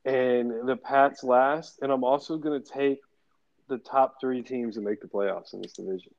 [0.05, 1.79] and the Pats last.
[1.83, 3.01] And I'm also going to take
[3.69, 6.13] the top three teams to make the playoffs in this division.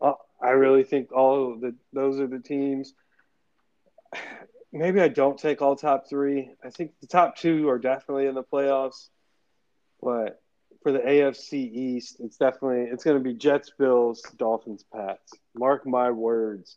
[0.00, 0.12] Uh,
[0.42, 2.94] I really think all the those are the teams.
[4.72, 6.50] Maybe I don't take all top three.
[6.64, 9.08] I think the top two are definitely in the playoffs,
[10.02, 10.42] but
[10.82, 15.32] for the AFC East, it's definitely it's going to be Jets, Bills, Dolphins, Pats.
[15.54, 16.76] Mark my words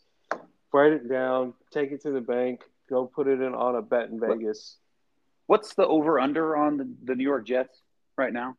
[0.73, 4.09] write it down, take it to the bank, go put it in on a bet
[4.09, 4.77] in Vegas.
[5.47, 7.81] What's the over under on the, the New York Jets
[8.17, 8.55] right now?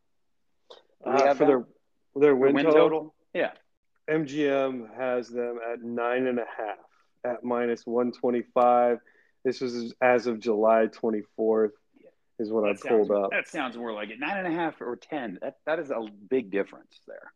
[1.04, 1.64] Uh, for their
[2.16, 2.82] their win, win total?
[2.82, 3.14] total?
[3.32, 3.52] Yeah.
[4.10, 6.78] MGM has them at nine and a half
[7.24, 8.98] at minus one twenty five.
[9.44, 11.72] This was as of July twenty fourth.
[12.38, 13.30] Is what that I pulled up.
[13.30, 14.18] That sounds more like it.
[14.18, 15.38] Nine and a half or ten.
[15.42, 17.32] That that is a big difference there.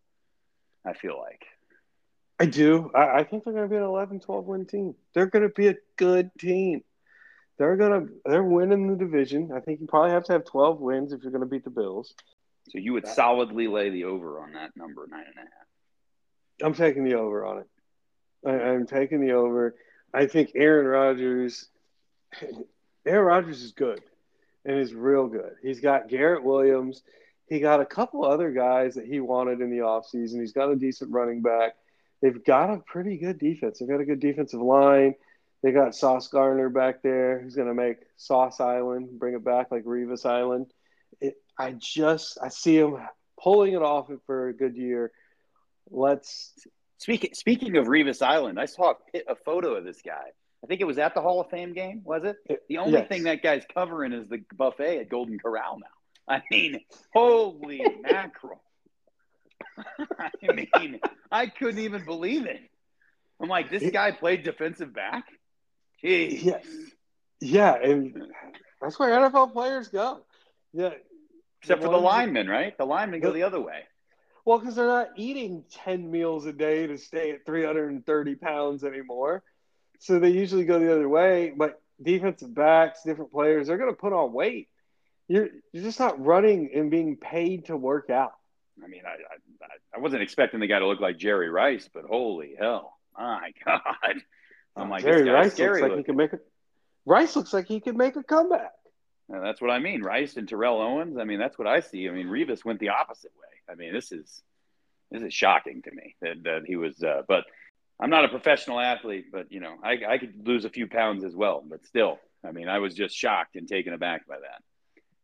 [0.85, 1.45] I feel like.
[2.39, 2.91] I do.
[2.95, 4.95] I, I think they're going to be an 11, 12 win team.
[5.15, 6.83] They're going to be a good team.
[7.59, 9.53] They're going to they're winning the division.
[9.55, 11.71] I think you probably have to have 12 wins if you're going to beat the
[11.71, 12.15] Bills.
[12.71, 15.49] So you would uh, solidly lay the over on that number, nine and a half.
[16.63, 17.69] I'm taking the over on it.
[18.45, 19.77] I, I'm taking the over.
[20.13, 21.69] I think Aaron Rodgers.
[23.07, 24.01] Aaron Rodgers is good,
[24.65, 25.53] and is real good.
[25.63, 27.03] He's got Garrett Williams.
[27.47, 30.41] He got a couple other guys that he wanted in the offseason.
[30.41, 31.75] He's got a decent running back.
[32.25, 33.79] They've got a pretty good defense.
[33.79, 35.15] They've got a good defensive line.
[35.63, 39.71] They got Sauce Gardner back there who's going to make Sauce Island, bring it back
[39.71, 40.73] like Revis Island.
[41.21, 42.97] It, I just I see him
[43.39, 45.13] pulling it off for a good year.
[45.91, 46.55] Let's
[46.97, 48.59] speaking speaking of Revis Island.
[48.59, 50.31] I saw a, a, photo of this guy.
[50.63, 52.01] I think it was at the Hall of Fame game.
[52.05, 52.37] Was it?
[52.71, 53.09] The only yes.
[53.09, 56.37] thing that guy's covering is the buffet at Golden Corral now.
[56.37, 56.81] I mean,
[57.13, 58.63] holy mackerel!
[60.49, 61.01] I mean,
[61.31, 62.61] I couldn't even believe it.
[63.41, 65.25] I'm like, this guy played defensive back.
[66.03, 66.43] Jeez.
[66.43, 66.67] Yes.
[67.41, 68.17] Yeah, and
[68.81, 70.21] that's where NFL players go.
[70.73, 70.95] Yeah,
[71.65, 72.77] Except for the linemen, right?
[72.77, 73.85] The linemen go the other way.
[74.45, 79.43] Well, because they're not eating 10 meals a day to stay at 330 pounds anymore.
[79.99, 81.55] So they usually go the other way.
[81.57, 84.69] But defensive backs, different players, they're going to put on weight.
[85.27, 88.35] You're, you're just not running and being paid to work out.
[88.83, 92.05] I mean, I, I, I wasn't expecting the guy to look like Jerry Rice, but
[92.05, 92.99] holy hell.
[93.17, 93.81] My God.
[94.77, 96.39] I'm like, Jerry Rice looks like he could make a
[97.07, 98.73] Rice looks like he could make a comeback.
[99.29, 100.03] And that's what I mean.
[100.03, 101.17] Rice and Terrell Owens.
[101.19, 102.09] I mean, that's what I see.
[102.09, 103.73] I mean, Revis went the opposite way.
[103.73, 104.43] I mean, this is
[105.11, 107.03] this is shocking to me that, that he was.
[107.03, 107.45] Uh, but
[108.01, 111.25] I'm not a professional athlete, but you know, I, I could lose a few pounds
[111.25, 111.63] as well.
[111.67, 114.63] But still, I mean, I was just shocked and taken aback by that.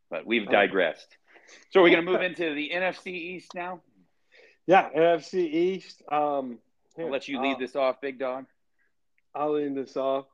[0.09, 1.17] But we've digressed.
[1.71, 3.81] So we're going to move into the NFC East now.
[4.67, 6.03] Yeah, NFC East.
[6.11, 6.59] Um,
[6.95, 8.45] here, I'll let you lead uh, this off, big dog.
[9.33, 10.25] I'll lead this off.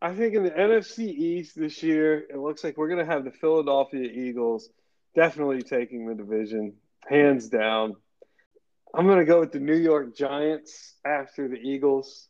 [0.00, 3.24] I think in the NFC East this year, it looks like we're going to have
[3.24, 4.68] the Philadelphia Eagles
[5.14, 6.74] definitely taking the division,
[7.08, 7.96] hands down.
[8.94, 12.28] I'm going to go with the New York Giants after the Eagles.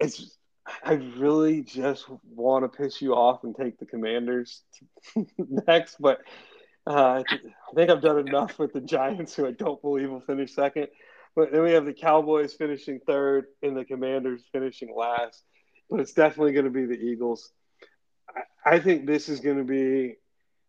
[0.00, 0.36] It's
[0.82, 4.62] I really just want to piss you off and take the Commanders
[5.38, 6.22] next, but
[6.86, 10.54] uh, I think I've done enough with the Giants, who I don't believe will finish
[10.54, 10.88] second.
[11.36, 15.42] But then we have the Cowboys finishing third and the Commanders finishing last
[15.90, 17.50] but it's definitely going to be the Eagles.
[18.28, 20.16] I, I think this is going to be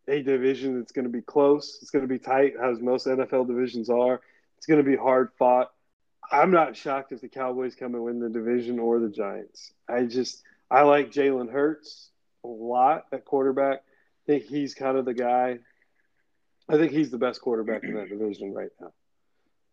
[0.07, 1.79] a division that's going to be close.
[1.81, 4.21] It's going to be tight, as most NFL divisions are.
[4.57, 5.71] It's going to be hard fought.
[6.31, 9.73] I'm not shocked if the Cowboys come and win the division or the Giants.
[9.87, 12.09] I just I like Jalen Hurts
[12.43, 13.79] a lot at quarterback.
[13.79, 15.59] I think he's kind of the guy.
[16.67, 18.91] I think he's the best quarterback in that division right now.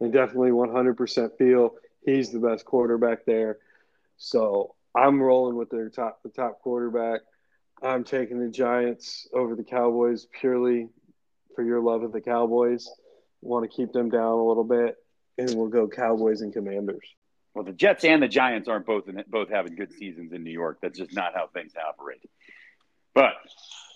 [0.00, 1.74] And definitely 100% feel
[2.04, 3.58] he's the best quarterback there.
[4.16, 7.20] So I'm rolling with their top the top quarterback.
[7.82, 10.88] I'm taking the Giants over the Cowboys purely
[11.54, 12.88] for your love of the Cowboys.
[13.40, 14.96] Want to keep them down a little bit,
[15.38, 17.06] and we'll go Cowboys and Commanders.
[17.54, 20.52] Well, the Jets and the Giants aren't both in, both having good seasons in New
[20.52, 20.78] York.
[20.80, 22.30] That's just not how things operate.
[23.14, 23.34] But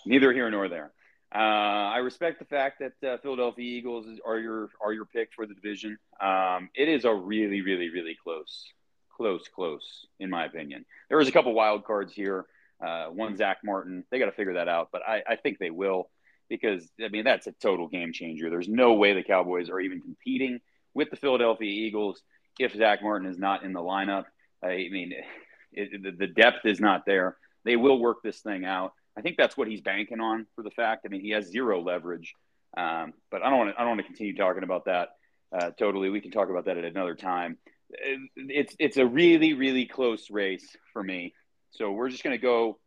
[0.05, 0.92] neither here nor there.
[1.37, 5.47] Uh, I respect the fact that uh, Philadelphia Eagles are your are your pick for
[5.47, 5.99] the division.
[6.20, 8.72] Um, it is a really, really, really close
[9.16, 10.84] close, close, in my opinion.
[11.09, 12.47] There was a couple wild cards here.
[12.84, 14.05] Uh, one Zack Martin.
[14.11, 16.11] They got to figure that out, but I, I think they will
[16.49, 18.51] because I mean that's a total game changer.
[18.51, 20.61] There's no way the Cowboys are even competing
[20.93, 22.20] with the Philadelphia Eagles
[22.59, 24.24] if Zack Martin is not in the lineup.
[24.62, 25.14] I mean,
[25.72, 27.37] it, the depth is not there.
[27.64, 28.93] They will work this thing out.
[29.17, 31.07] I think that's what he's banking on for the fact.
[31.07, 32.35] I mean, he has zero leverage.
[32.77, 33.77] Um, but I don't want to.
[33.77, 35.11] I don't want to continue talking about that.
[35.57, 37.57] Uh, totally, we can talk about that at another time
[37.91, 41.35] it's it's a really really close race for me.
[41.71, 42.79] So we're just going to go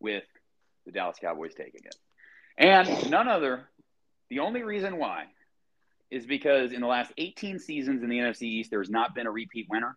[0.00, 0.24] with
[0.86, 1.94] the Dallas Cowboys taking it,
[2.58, 3.68] and none other.
[4.30, 5.26] The only reason why
[6.10, 9.26] is because in the last 18 seasons in the NFC East, there has not been
[9.26, 9.96] a repeat winner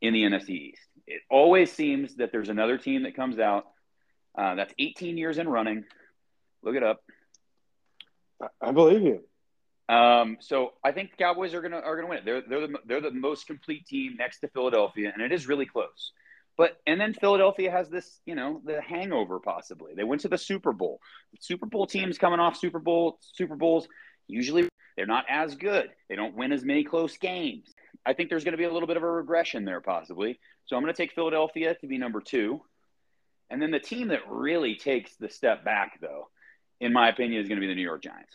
[0.00, 0.82] in the NFC East.
[1.06, 3.66] It always seems that there's another team that comes out.
[4.36, 5.84] Uh, that's 18 years in running.
[6.62, 7.02] Look it up.
[8.60, 9.20] I believe you.
[9.94, 12.24] Um, so I think the Cowboys are gonna are gonna win it.
[12.24, 15.66] They're they're the, they're the most complete team next to Philadelphia, and it is really
[15.66, 16.12] close.
[16.56, 19.94] But and then Philadelphia has this, you know, the hangover possibly.
[19.94, 21.00] They went to the Super Bowl.
[21.32, 23.88] The Super Bowl teams coming off Super Bowl Super Bowls
[24.28, 25.90] usually they're not as good.
[26.08, 27.72] They don't win as many close games.
[28.04, 30.38] I think there's going to be a little bit of a regression there possibly.
[30.66, 32.60] So I'm going to take Philadelphia to be number 2.
[33.52, 36.28] And then the team that really takes the step back though,
[36.80, 38.34] in my opinion is going to be the New York Giants.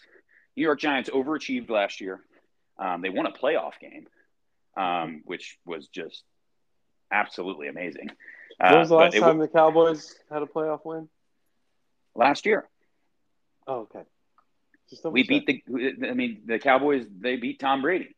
[0.55, 2.21] New York Giants overachieved last year.
[2.77, 4.05] Um, they won a playoff game,
[4.77, 6.23] um, which was just
[7.11, 8.11] absolutely amazing.
[8.61, 11.09] Uh, when was the last time the Cowboys had a playoff win?
[12.13, 12.69] Last year.
[13.65, 14.03] Oh, okay.
[15.05, 15.63] we beat the.
[16.07, 17.07] I mean, the Cowboys.
[17.19, 18.15] They beat Tom Brady.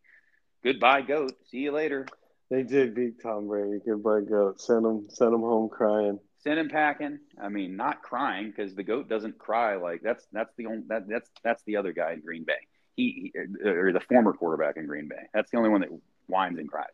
[0.66, 1.32] Goodbye, goat.
[1.50, 2.06] See you later.
[2.50, 3.80] They did beat Tom Brady.
[3.86, 4.60] Goodbye, goat.
[4.60, 6.20] Send him, send him home crying.
[6.44, 7.20] Send him packing.
[7.42, 9.76] I mean, not crying because the goat doesn't cry.
[9.76, 12.54] Like that's that's the only that, that's that's the other guy in Green Bay.
[12.96, 15.28] He, he or the former quarterback in Green Bay.
[15.34, 15.90] That's the only one that
[16.28, 16.88] whines and cries.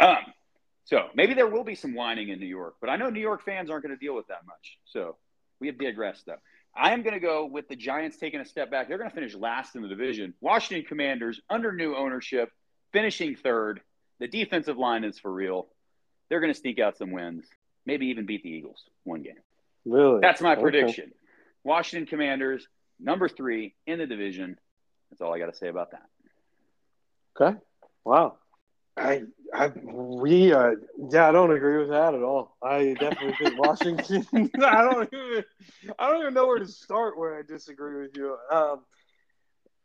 [0.00, 0.32] Um,
[0.84, 3.44] so maybe there will be some whining in New York, but I know New York
[3.44, 4.78] fans aren't going to deal with that much.
[4.84, 5.16] So
[5.60, 6.38] we have digressed though.
[6.74, 8.88] I am going to go with the Giants taking a step back.
[8.88, 10.34] They're going to finish last in the division.
[10.40, 12.50] Washington Commanders under new ownership,
[12.92, 13.80] finishing third.
[14.20, 15.68] The defensive line is for real.
[16.28, 17.44] They're going to sneak out some wins,
[17.86, 19.34] maybe even beat the Eagles one game.
[19.84, 20.20] Really?
[20.20, 20.62] That's my okay.
[20.62, 21.12] prediction.
[21.64, 22.66] Washington Commanders,
[23.00, 24.58] number three in the division.
[25.10, 26.02] That's all I got to say about that.
[27.36, 27.58] Okay.
[28.04, 28.38] Wow.
[28.96, 29.22] I,
[29.54, 30.72] I, we, uh,
[31.10, 32.56] yeah, I don't agree with that at all.
[32.62, 34.26] I definitely think Washington.
[34.62, 35.44] I don't even,
[35.98, 38.36] I don't even know where to start where I disagree with you.
[38.50, 38.80] Um,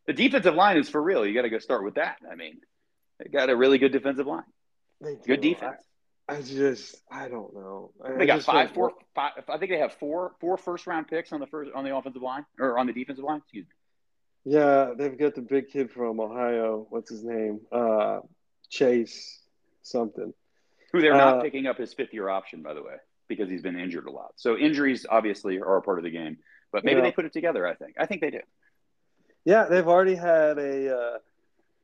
[0.07, 1.25] the defensive line is for real.
[1.25, 2.17] You got to go start with that.
[2.29, 2.59] I mean,
[3.19, 4.43] they got a really good defensive line.
[5.25, 5.81] Good defense.
[6.29, 7.91] I, just, I don't know.
[8.03, 9.31] I, they got five, four, five.
[9.47, 12.21] I think they have four, four first round picks on the first on the offensive
[12.21, 13.37] line or on the defensive line.
[13.37, 14.53] Excuse me.
[14.53, 16.85] Yeah, they've got the big kid from Ohio.
[16.89, 17.61] What's his name?
[17.71, 18.19] Uh,
[18.69, 19.39] Chase
[19.83, 20.33] something.
[20.91, 22.95] Who they're not uh, picking up his fifth year option, by the way,
[23.27, 24.33] because he's been injured a lot.
[24.35, 26.37] So injuries obviously are a part of the game,
[26.71, 27.03] but maybe yeah.
[27.03, 27.65] they put it together.
[27.67, 27.95] I think.
[27.99, 28.41] I think they do.
[29.45, 31.17] Yeah, they've already had a uh,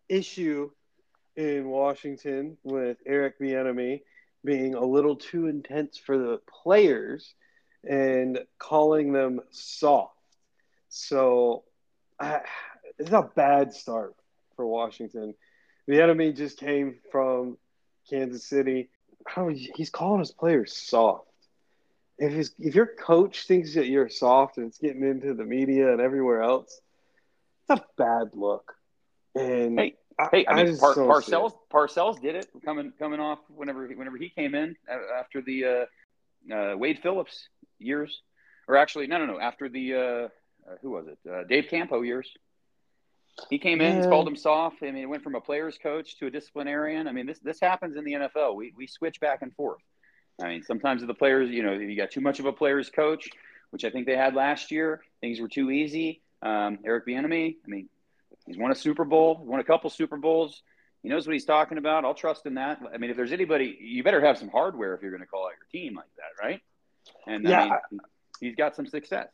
[0.10, 0.70] issue
[1.36, 4.02] in Washington with Eric Bieniemy
[4.44, 7.34] being a little too intense for the players
[7.88, 10.14] and calling them soft.
[10.90, 11.64] So
[12.20, 12.40] uh,
[13.00, 14.16] it's a bad start
[14.56, 15.34] for Washington.
[15.90, 17.58] Bieniemy just came from
[18.10, 18.90] Kansas City.
[19.26, 21.28] How he's calling his players soft.
[22.18, 25.92] If his, if your coach thinks that you're soft and it's getting into the media
[25.92, 26.80] and everywhere else,
[27.70, 28.76] it's a bad look.
[29.36, 29.94] And hey, I,
[30.32, 34.30] hey, I, I mean, Par- Parcells Parcells did it coming coming off whenever whenever he
[34.30, 34.76] came in
[35.18, 37.48] after the uh, uh, Wade Phillips
[37.80, 38.22] years,
[38.68, 40.30] or actually no no no after the uh, uh
[40.82, 42.30] who was it uh, Dave Campo years.
[43.50, 44.10] He came in, yeah.
[44.10, 44.84] called him soft.
[44.84, 47.08] I mean, it went from a player's coach to a disciplinarian.
[47.08, 48.56] I mean, this this happens in the NFL.
[48.56, 49.82] We we switch back and forth.
[50.42, 53.30] I mean, sometimes the players, you know, you got too much of a player's coach,
[53.72, 55.02] which I think they had last year.
[55.22, 56.22] Things were too easy.
[56.42, 57.90] Um, Eric Bieniemy, I mean,
[58.46, 60.62] he's won a Super Bowl, won a couple Super Bowls.
[61.02, 62.06] He knows what he's talking about.
[62.06, 62.80] I'll trust in that.
[62.94, 65.46] I mean, if there's anybody, you better have some hardware if you're going to call
[65.46, 66.62] out your team like that, right?
[67.28, 68.00] And yeah, I mean,
[68.40, 69.28] he's got some success.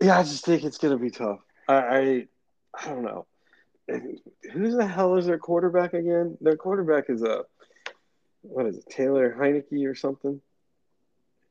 [0.00, 1.38] Yeah, I just think it's going to be tough.
[1.68, 2.26] I, I
[2.82, 3.26] I don't know.
[4.52, 6.36] Who the hell is their quarterback again?
[6.40, 7.44] Their quarterback is a
[8.42, 10.40] what is it, Taylor Heinicke or something?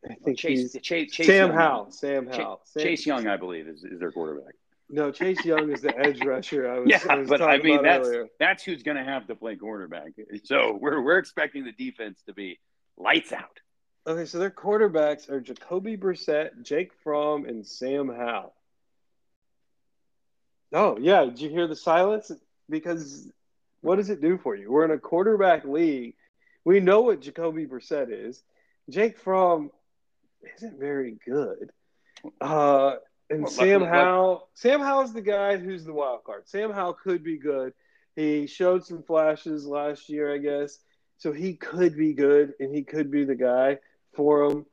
[0.10, 1.58] I think Chase, Chase, Chase Sam Young.
[1.58, 1.92] Howell.
[1.92, 2.62] Sam Howell.
[2.74, 4.54] Chase, Chase Young, I believe, is, is their quarterback.
[4.90, 6.70] No, Chase Young is the edge rusher.
[6.70, 8.28] I was, yeah, I was but I mean that's earlier.
[8.40, 10.12] that's who's going to have to play quarterback.
[10.44, 12.60] So we're we're expecting the defense to be
[12.98, 13.60] lights out.
[14.08, 18.54] Okay, so their quarterbacks are Jacoby Brissett, Jake Fromm, and Sam Howell.
[20.72, 22.32] Oh yeah, did you hear the silence?
[22.70, 23.28] Because
[23.82, 24.72] what does it do for you?
[24.72, 26.16] We're in a quarterback league.
[26.64, 28.44] We know what Jacoby Brissett is.
[28.90, 29.72] Jake Fromm
[30.58, 31.72] isn't very good.
[32.42, 32.96] Uh,
[33.30, 36.48] and well, Sam Howell, Sam Howell's the guy who's the wild card.
[36.48, 37.74] Sam Howell could be good.
[38.16, 40.80] He showed some flashes last year, I guess.
[41.18, 43.80] So he could be good, and he could be the guy
[44.14, 44.66] for them.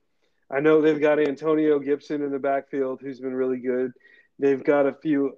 [0.50, 3.92] I know they've got Antonio Gibson in the backfield, who's been really good.
[4.38, 5.36] They've got a few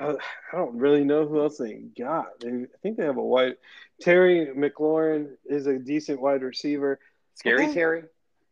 [0.00, 0.14] uh,
[0.52, 2.40] I, don't really know who else they got.
[2.40, 3.58] They, I think they have a white
[4.00, 6.98] Terry McLaurin is a decent wide receiver.
[7.34, 7.72] Scary.
[7.72, 8.04] Terry,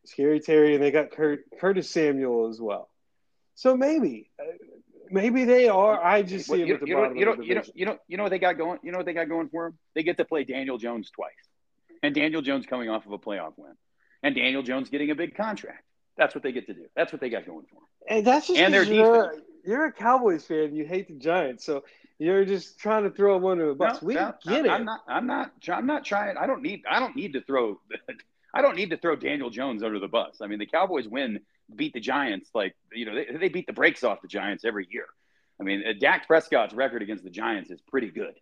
[0.05, 2.89] Scary Terry, and they got Kurt, Curtis Samuel as well.
[3.59, 4.45] So maybe, uh,
[5.11, 6.03] maybe they are.
[6.03, 6.95] I just see them at the you.
[6.95, 8.79] Know, you know, you know, you know, you know what they got going.
[8.85, 9.79] You know what they got going for them.
[9.95, 11.33] They get to play Daniel Jones twice,
[12.03, 13.73] and Daniel Jones coming off of a playoff win,
[14.23, 15.83] and Daniel Jones getting a big contract.
[16.17, 16.87] That's what they get to do.
[16.95, 17.85] That's what they got going for them.
[18.09, 20.75] And that's just and their defense you're a Cowboys fan.
[20.75, 21.85] You hate the Giants, so
[22.19, 24.01] you're just trying to throw them under the bus.
[24.01, 24.71] No, we no, get it.
[24.71, 25.01] I'm not.
[25.07, 25.53] I'm not.
[25.69, 26.37] I'm not trying.
[26.37, 26.83] I don't need.
[26.91, 27.81] I don't need to throw.
[28.55, 30.39] I don't need to throw Daniel Jones under the bus.
[30.41, 31.41] I mean, the Cowboys win,
[31.75, 34.87] beat the Giants like you know they, they beat the brakes off the Giants every
[34.91, 35.07] year.
[35.61, 38.35] I mean, uh, Dak Prescott's record against the Giants is pretty good.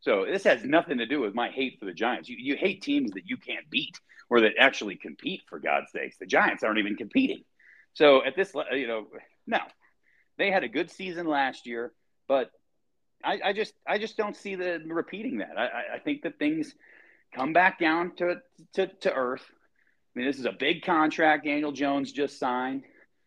[0.00, 2.28] So this has nothing to do with my hate for the Giants.
[2.28, 3.98] You, you hate teams that you can't beat
[4.28, 5.42] or that actually compete.
[5.48, 7.44] For God's sakes, the Giants aren't even competing.
[7.94, 9.06] So at this, you know,
[9.46, 9.60] no,
[10.38, 11.92] they had a good season last year,
[12.28, 12.50] but
[13.24, 15.58] I, I just I just don't see the repeating that.
[15.58, 16.74] I, I think that things
[17.34, 18.36] come back down to,
[18.74, 19.44] to to earth.
[20.16, 22.84] I mean, this is a big contract Daniel Jones just signed.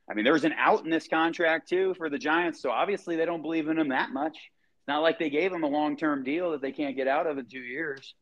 [0.09, 3.15] I mean, there was an out in this contract too for the Giants, so obviously
[3.15, 4.33] they don't believe in him that much.
[4.33, 7.27] It's not like they gave him a long term deal that they can't get out
[7.27, 8.15] of in two years.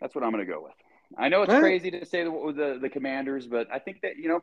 [0.00, 0.72] That's what I'm going to go with.
[1.16, 4.28] I know it's crazy to say the, the the Commanders, but I think that you
[4.28, 4.42] know,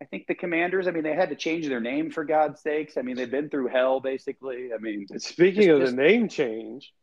[0.00, 0.88] I think the Commanders.
[0.88, 2.96] I mean, they had to change their name for God's sakes.
[2.96, 4.70] I mean, they've been through hell basically.
[4.74, 6.94] I mean, speaking just, of just, the name change,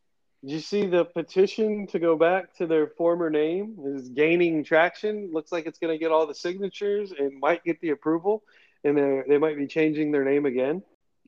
[0.51, 5.31] you see the petition to go back to their former name is gaining traction?
[5.31, 8.43] Looks like it's going to get all the signatures and might get the approval,
[8.83, 10.83] and they they might be changing their name again.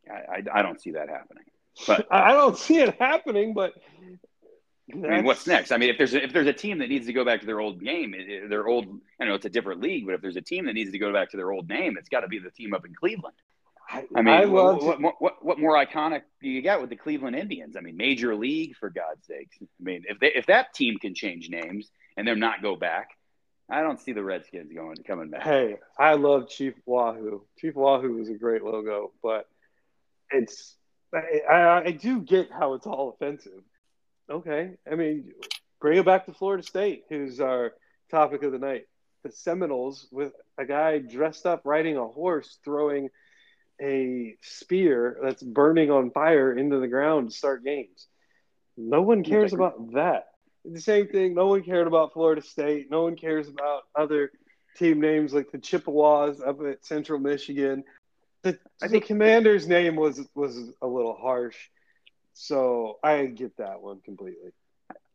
[0.09, 1.45] I, I, I don't see that happening.
[1.87, 3.53] But I don't see it happening.
[3.53, 3.73] But
[4.93, 5.71] I mean, what's next?
[5.71, 7.45] I mean, if there's a, if there's a team that needs to go back to
[7.45, 8.13] their old game,
[8.49, 10.91] their old, I know it's a different league, but if there's a team that needs
[10.91, 12.93] to go back to their old name, it's got to be the team up in
[12.93, 13.35] Cleveland.
[13.89, 16.95] I, mean, I what, what, what, what, what, more iconic do you got with the
[16.95, 17.75] Cleveland Indians?
[17.77, 19.57] I mean, Major League, for God's sakes.
[19.61, 23.09] I mean, if they, if that team can change names and them not go back,
[23.69, 25.43] I don't see the Redskins going coming back.
[25.43, 27.45] Hey, I love Chief Wahoo.
[27.59, 29.47] Chief Wahoo is a great logo, but
[30.31, 30.75] it's
[31.13, 33.63] I, I do get how it's all offensive
[34.29, 34.71] Okay.
[34.89, 35.31] I mean,
[35.79, 37.73] bring it back to Florida State, who's our
[38.09, 38.85] topic of the night.
[39.23, 43.09] The Seminoles with a guy dressed up riding a horse throwing
[43.81, 48.07] a spear that's burning on fire into the ground to start games.
[48.77, 50.27] No one cares about that.
[50.65, 51.33] The same thing.
[51.35, 52.89] No one cared about Florida State.
[52.89, 54.31] No one cares about other
[54.75, 57.83] team names like the Chippewas up at Central Michigan.
[58.41, 61.55] The, I think Commander's name was was a little harsh.
[62.33, 64.51] So I get that one completely.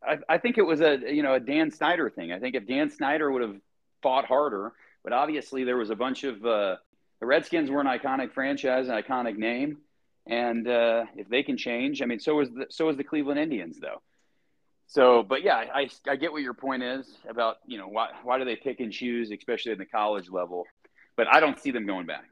[0.02, 2.32] I, I think it was a you know a Dan Snyder thing.
[2.32, 3.56] I think if Dan Snyder would have
[4.02, 4.72] fought harder,
[5.04, 6.76] but obviously there was a bunch of uh,
[7.20, 9.78] the Redskins were an iconic franchise, an iconic name,
[10.26, 13.38] and uh, if they can change, I mean, so is the so is the Cleveland
[13.38, 14.02] Indians though.
[14.86, 18.38] So, but yeah, I, I get what your point is about you know why why
[18.38, 20.66] do they pick and choose, especially in the college level.
[21.16, 22.24] But I don't see them going back.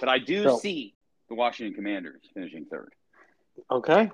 [0.00, 0.58] But I do no.
[0.58, 0.94] see
[1.28, 2.92] the Washington Commanders finishing third.
[3.70, 4.10] Okay.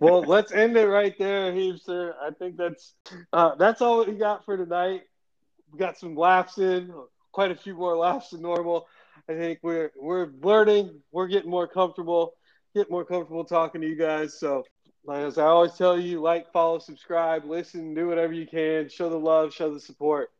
[0.00, 2.12] well, let's end it right there, Heapster.
[2.22, 2.94] I think that's
[3.32, 5.02] uh, that's all we got for tonight.
[5.72, 6.92] We got some laughs in,
[7.32, 8.86] quite a few more laughs than normal.
[9.28, 12.34] I think we're we're learning, we're getting more comfortable,
[12.74, 14.38] get more comfortable talking to you guys.
[14.38, 14.64] So,
[15.10, 19.18] as I always tell you, like, follow, subscribe, listen, do whatever you can, show the
[19.18, 20.30] love, show the support.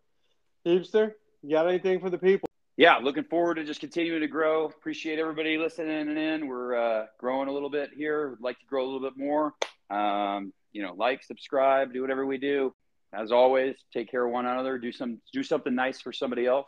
[0.66, 1.12] Heapster,
[1.42, 2.48] you got anything for the people?
[2.76, 4.66] yeah, looking forward to just continuing to grow.
[4.66, 6.48] Appreciate everybody listening and in.
[6.48, 8.30] We're uh, growing a little bit here.
[8.30, 9.54] Would like to grow a little bit more.
[9.90, 12.74] Um, you know, like, subscribe, do whatever we do.
[13.14, 14.76] As always, take care of one another.
[14.78, 16.66] Do some, do something nice for somebody else,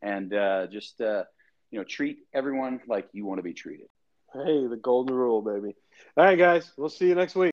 [0.00, 1.24] and uh, just uh,
[1.70, 3.86] you know, treat everyone like you want to be treated.
[4.32, 5.74] Hey, the golden rule, baby.
[6.16, 6.70] All right, guys.
[6.76, 7.46] We'll see you next week.